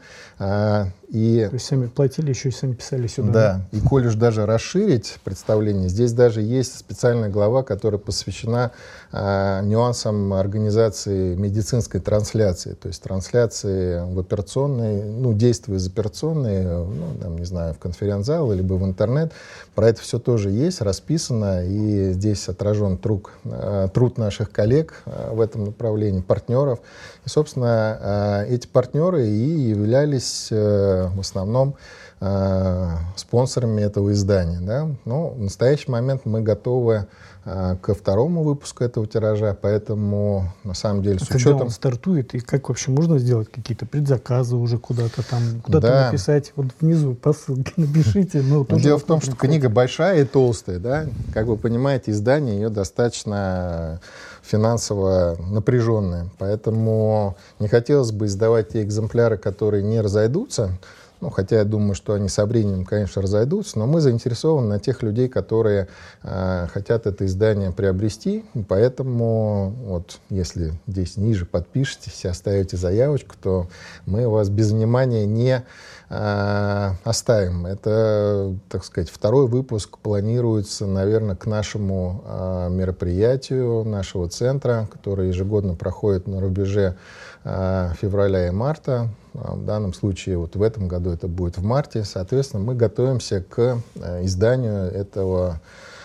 А, 1.12 1.16
и, 1.16 1.46
То 1.46 1.54
есть 1.54 1.66
сами 1.66 1.86
платили, 1.86 2.30
еще 2.30 2.48
и 2.48 2.52
сами 2.52 2.72
писали 2.72 3.06
сюда. 3.06 3.32
Да, 3.32 3.60
и 3.72 3.80
коль 3.80 4.06
уж 4.06 4.14
даже 4.14 4.46
расширить 4.46 5.18
представление, 5.24 5.88
здесь 5.88 6.12
даже 6.12 6.40
есть 6.40 6.78
специальная 6.78 7.28
глава, 7.28 7.62
которая 7.62 7.98
посвящена 7.98 8.70
э, 9.12 9.60
нюансам 9.62 10.32
организации 10.32 11.34
медицинской 11.34 12.00
трансляции, 12.00 12.74
то 12.74 12.88
есть 12.88 13.02
трансляции 13.02 14.00
в 14.12 14.18
операционной, 14.18 15.02
ну, 15.04 15.34
действия 15.34 15.76
из 15.76 15.86
операционной, 15.86 16.64
ну, 16.64 17.14
там, 17.20 17.36
не 17.36 17.44
знаю, 17.44 17.74
в 17.74 17.78
конференц-зал, 17.78 18.52
либо 18.52 18.74
в 18.74 18.84
интернет. 18.84 19.32
Про 19.74 19.88
это 19.88 20.00
все 20.00 20.18
тоже 20.18 20.50
есть, 20.50 20.80
расписано, 20.80 21.64
и 21.64 22.12
здесь 22.12 22.48
отражен 22.48 22.96
труд, 22.96 23.28
э, 23.44 23.88
труд 23.92 24.18
наших 24.18 24.50
коллег 24.50 25.02
э, 25.06 25.30
в 25.32 25.40
этом 25.40 25.66
направлении, 25.66 26.20
партнеров. 26.20 26.80
И, 27.24 27.28
собственно, 27.28 28.44
э, 28.48 28.54
эти 28.54 28.66
партнеры 28.66 29.26
и 29.26 29.70
являлись 29.70 30.48
э, 30.50 31.01
в 31.08 31.20
основном 31.20 31.76
э, 32.20 32.88
спонсорами 33.16 33.82
этого 33.82 34.12
издания. 34.12 34.60
Да? 34.60 34.88
Но 35.04 35.30
в 35.30 35.40
настоящий 35.40 35.90
момент 35.90 36.22
мы 36.24 36.40
готовы 36.40 37.06
э, 37.44 37.76
ко 37.82 37.94
второму 37.94 38.42
выпуску 38.42 38.84
этого 38.84 39.06
тиража, 39.06 39.56
поэтому 39.60 40.52
на 40.62 40.74
самом 40.74 41.02
деле 41.02 41.18
а 41.20 41.24
с 41.24 41.28
когда 41.28 41.36
учетом... 41.36 41.60
он 41.62 41.70
стартует, 41.70 42.34
и 42.34 42.40
как 42.40 42.68
вообще 42.68 42.90
можно 42.90 43.18
сделать 43.18 43.50
какие-то 43.50 43.86
предзаказы 43.86 44.56
уже 44.56 44.78
куда-то 44.78 45.28
там, 45.28 45.42
куда-то 45.62 45.86
да. 45.86 46.06
написать, 46.06 46.52
вот 46.54 46.66
внизу 46.80 47.14
по 47.14 47.32
ссылке 47.32 47.72
напишите. 47.76 48.42
Ну, 48.42 48.64
Дело 48.70 48.98
в 48.98 49.04
том, 49.04 49.20
что 49.20 49.34
книга 49.34 49.68
большая 49.68 50.22
и 50.22 50.24
толстая, 50.24 50.78
да, 50.78 51.06
как 51.34 51.46
вы 51.46 51.56
понимаете, 51.56 52.12
издание 52.12 52.54
ее 52.54 52.68
достаточно 52.68 54.00
финансово 54.42 55.36
напряженная. 55.50 56.28
Поэтому 56.38 57.36
не 57.58 57.68
хотелось 57.68 58.12
бы 58.12 58.26
издавать 58.26 58.70
те 58.70 58.82
экземпляры, 58.82 59.38
которые 59.38 59.82
не 59.82 60.00
разойдутся. 60.00 60.78
Ну, 61.22 61.30
хотя 61.30 61.58
я 61.58 61.64
думаю, 61.64 61.94
что 61.94 62.14
они 62.14 62.28
со 62.28 62.46
временем, 62.46 62.84
конечно, 62.84 63.22
разойдутся, 63.22 63.78
но 63.78 63.86
мы 63.86 64.00
заинтересованы 64.00 64.66
на 64.66 64.80
тех 64.80 65.04
людей, 65.04 65.28
которые 65.28 65.86
э, 66.24 66.66
хотят 66.72 67.06
это 67.06 67.24
издание 67.26 67.70
приобрести. 67.70 68.44
Поэтому, 68.68 69.72
вот, 69.84 70.18
если 70.30 70.72
здесь 70.88 71.16
ниже 71.16 71.46
подпишетесь 71.46 72.24
и 72.24 72.28
оставите 72.28 72.76
заявочку, 72.76 73.36
то 73.40 73.68
мы 74.04 74.28
вас 74.28 74.48
без 74.48 74.72
внимания 74.72 75.24
не 75.24 75.62
э, 76.10 76.90
оставим. 77.04 77.66
Это, 77.66 78.56
так 78.68 78.84
сказать, 78.84 79.08
второй 79.08 79.46
выпуск 79.46 79.98
планируется, 79.98 80.86
наверное, 80.86 81.36
к 81.36 81.46
нашему 81.46 82.24
э, 82.26 82.68
мероприятию 82.70 83.84
нашего 83.84 84.28
центра, 84.28 84.88
который 84.90 85.28
ежегодно 85.28 85.76
проходит 85.76 86.26
на 86.26 86.40
рубеже 86.40 86.96
э, 87.44 87.92
февраля 88.00 88.48
и 88.48 88.50
марта. 88.50 89.08
А, 89.34 89.54
в 89.54 89.64
данном 89.64 89.94
случае 89.94 90.38
вот 90.38 90.56
в 90.56 90.62
этом 90.62 90.88
году 90.88 91.10
это 91.10 91.28
будет 91.28 91.58
в 91.58 91.64
марте. 91.64 92.04
Соответственно, 92.04 92.62
мы 92.62 92.74
готовимся 92.74 93.42
к 93.42 93.78
э, 93.94 94.24
изданию 94.24 94.90
этого 94.90 95.60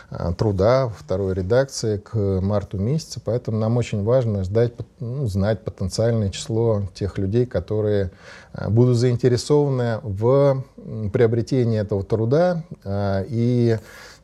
а, 0.09 0.33
труда 0.33 0.89
второй 0.97 1.33
редакции 1.33 1.97
к 1.97 2.15
марту 2.15 2.77
месяца, 2.77 3.19
поэтому 3.23 3.57
нам 3.57 3.75
очень 3.75 4.03
важно 4.03 4.43
ждать, 4.43 4.73
ну, 4.99 5.27
знать 5.27 5.63
потенциальное 5.63 6.29
число 6.29 6.83
тех 6.93 7.17
людей, 7.17 7.45
которые 7.45 8.11
а, 8.53 8.69
будут 8.69 8.97
заинтересованы 8.97 9.99
в 10.03 10.63
приобретении 11.11 11.79
этого 11.79 12.03
труда 12.03 12.63
и 12.85 13.77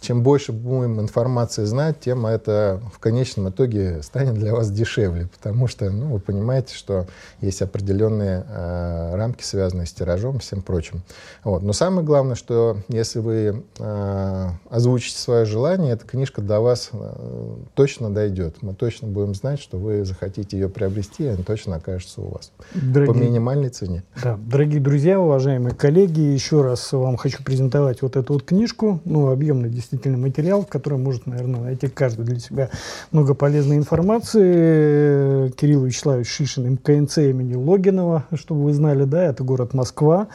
чем 0.03 0.21
больше 0.21 0.51
будем 0.51 0.99
информации 0.99 1.63
знать, 1.63 1.99
тем 2.01 2.25
это 2.25 2.81
в 2.93 2.99
конечном 2.99 3.49
итоге 3.49 4.03
станет 4.03 4.33
для 4.35 4.53
вас 4.53 4.69
дешевле, 4.69 5.27
потому 5.27 5.67
что, 5.67 5.89
ну, 5.89 6.13
вы 6.13 6.19
понимаете, 6.19 6.75
что 6.75 7.07
есть 7.39 7.61
определенные 7.61 8.45
э, 8.47 9.15
рамки, 9.15 9.43
связанные 9.43 9.87
с 9.87 9.93
тиражом 9.93 10.37
и 10.37 10.39
всем 10.39 10.61
прочим. 10.61 11.01
Вот. 11.43 11.63
Но 11.63 11.71
самое 11.71 12.05
главное, 12.05 12.35
что 12.35 12.77
если 12.89 13.19
вы 13.19 13.63
э, 13.79 14.49
озвучите 14.69 15.17
свое 15.17 15.45
желание, 15.45 15.93
эта 15.93 16.05
книжка 16.05 16.41
до 16.41 16.59
вас 16.59 16.89
э, 16.91 17.55
точно 17.73 18.13
дойдет. 18.13 18.57
Мы 18.61 18.73
точно 18.73 19.07
будем 19.07 19.33
знать, 19.33 19.61
что 19.61 19.77
вы 19.77 20.03
захотите 20.03 20.57
ее 20.57 20.67
приобрести, 20.67 21.23
и 21.23 21.27
она 21.27 21.43
точно 21.43 21.77
окажется 21.77 22.21
у 22.21 22.27
вас 22.29 22.51
дорогие, 22.73 23.13
по 23.13 23.17
минимальной 23.17 23.69
цене. 23.69 24.03
Да. 24.21 24.37
Дорогие 24.37 24.81
друзья, 24.81 25.19
уважаемые 25.19 25.73
коллеги, 25.73 26.19
еще 26.19 26.61
раз 26.61 26.91
вам 26.91 27.15
хочу 27.15 27.41
презентовать 27.41 28.01
вот 28.01 28.17
эту 28.17 28.33
вот 28.33 28.43
книжку, 28.43 28.99
ну, 29.05 29.31
объемно 29.31 29.69
действительно 29.69 29.92
растительный 29.93 30.17
материал, 30.17 30.63
в 30.63 30.67
котором 30.67 31.03
может, 31.03 31.27
наверное, 31.27 31.61
найти 31.61 31.87
каждый 31.87 32.25
для 32.25 32.39
себя 32.39 32.69
много 33.11 33.33
полезной 33.33 33.77
информации. 33.77 35.49
Кирилл 35.51 35.83
Вячеславович 35.85 36.27
Шишин, 36.27 36.71
МКНЦ 36.73 37.19
имени 37.19 37.55
Логинова, 37.55 38.25
чтобы 38.33 38.63
вы 38.63 38.73
знали, 38.73 39.03
да, 39.03 39.23
это 39.23 39.43
город 39.43 39.73
Москва. 39.73 40.27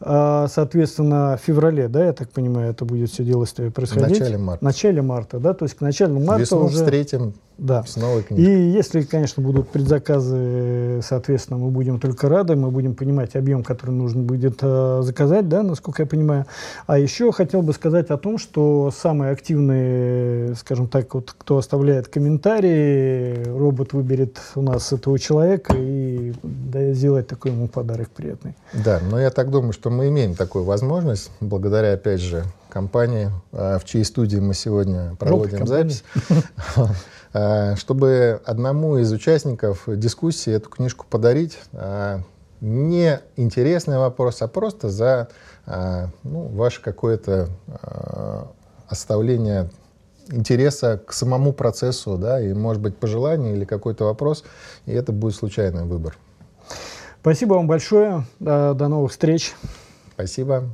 А, 0.00 0.46
соответственно, 0.48 1.38
в 1.40 1.44
феврале, 1.44 1.88
да, 1.88 2.06
я 2.06 2.12
так 2.12 2.30
понимаю, 2.30 2.70
это 2.70 2.84
будет 2.84 3.10
все 3.10 3.24
дело 3.24 3.44
происходить? 3.74 4.16
В 4.16 4.20
начале 4.20 4.38
марта. 4.38 4.60
В 4.60 4.62
начале 4.64 5.02
марта, 5.02 5.38
да, 5.40 5.54
то 5.54 5.64
есть 5.64 5.76
к 5.76 5.80
началу 5.80 6.20
марта 6.20 6.42
Весну 6.42 6.64
уже... 6.64 6.76
встретим 6.76 7.34
да. 7.60 7.84
С 7.84 7.96
новой 7.96 8.22
книжкой. 8.22 8.54
И 8.54 8.70
если, 8.70 9.02
конечно, 9.02 9.42
будут 9.42 9.68
предзаказы, 9.68 11.00
соответственно, 11.02 11.58
мы 11.58 11.70
будем 11.70 12.00
только 12.00 12.28
рады, 12.28 12.56
мы 12.56 12.70
будем 12.70 12.94
понимать 12.94 13.36
объем, 13.36 13.62
который 13.62 13.90
нужно 13.90 14.22
будет 14.22 14.60
э, 14.62 15.00
заказать, 15.02 15.46
да, 15.48 15.62
насколько 15.62 16.02
я 16.02 16.06
понимаю. 16.06 16.46
А 16.86 16.98
еще 16.98 17.30
хотел 17.32 17.60
бы 17.60 17.74
сказать 17.74 18.08
о 18.08 18.16
том, 18.16 18.38
что 18.38 18.90
самые 18.90 19.32
активные, 19.32 20.54
скажем 20.54 20.88
так, 20.88 21.12
вот, 21.12 21.34
кто 21.36 21.58
оставляет 21.58 22.08
комментарии, 22.08 23.44
робот 23.44 23.92
выберет 23.92 24.40
у 24.54 24.62
нас 24.62 24.90
этого 24.94 25.18
человека 25.18 25.74
и 25.76 26.32
да, 26.42 26.92
сделать 26.92 27.26
такой 27.26 27.50
ему 27.50 27.68
подарок 27.68 28.08
приятный. 28.08 28.54
Да, 28.72 29.00
но 29.10 29.20
я 29.20 29.30
так 29.30 29.50
думаю, 29.50 29.74
что 29.74 29.90
мы 29.90 30.08
имеем 30.08 30.34
такую 30.34 30.64
возможность, 30.64 31.30
благодаря, 31.40 31.92
опять 31.92 32.20
же, 32.20 32.44
компании, 32.70 33.28
э, 33.52 33.78
в 33.78 33.84
чьей 33.84 34.04
студии 34.04 34.38
мы 34.38 34.54
сегодня 34.54 35.14
проводим 35.18 35.66
запись. 35.66 36.04
Э, 37.32 37.76
чтобы 37.76 38.40
одному 38.44 38.98
из 38.98 39.12
участников 39.12 39.84
дискуссии 39.86 40.52
эту 40.52 40.68
книжку 40.68 41.06
подарить. 41.08 41.58
Э, 41.72 42.20
не 42.60 43.20
интересный 43.36 43.98
вопрос, 43.98 44.42
а 44.42 44.48
просто 44.48 44.90
за 44.90 45.28
э, 45.66 46.06
ну, 46.24 46.48
ваше 46.48 46.82
какое-то 46.82 47.48
оставление 48.88 49.70
интереса 50.28 51.00
к 51.04 51.12
самому 51.12 51.52
процессу, 51.52 52.18
да, 52.18 52.40
и, 52.40 52.52
может 52.52 52.82
быть, 52.82 52.96
пожелание 52.96 53.54
или 53.54 53.64
какой-то 53.64 54.04
вопрос, 54.04 54.44
и 54.84 54.92
это 54.92 55.12
будет 55.12 55.36
случайный 55.36 55.84
выбор. 55.84 56.18
Спасибо 57.20 57.54
вам 57.54 57.66
большое. 57.66 58.24
До 58.40 58.74
новых 58.74 59.12
встреч. 59.12 59.54
Спасибо. 60.14 60.64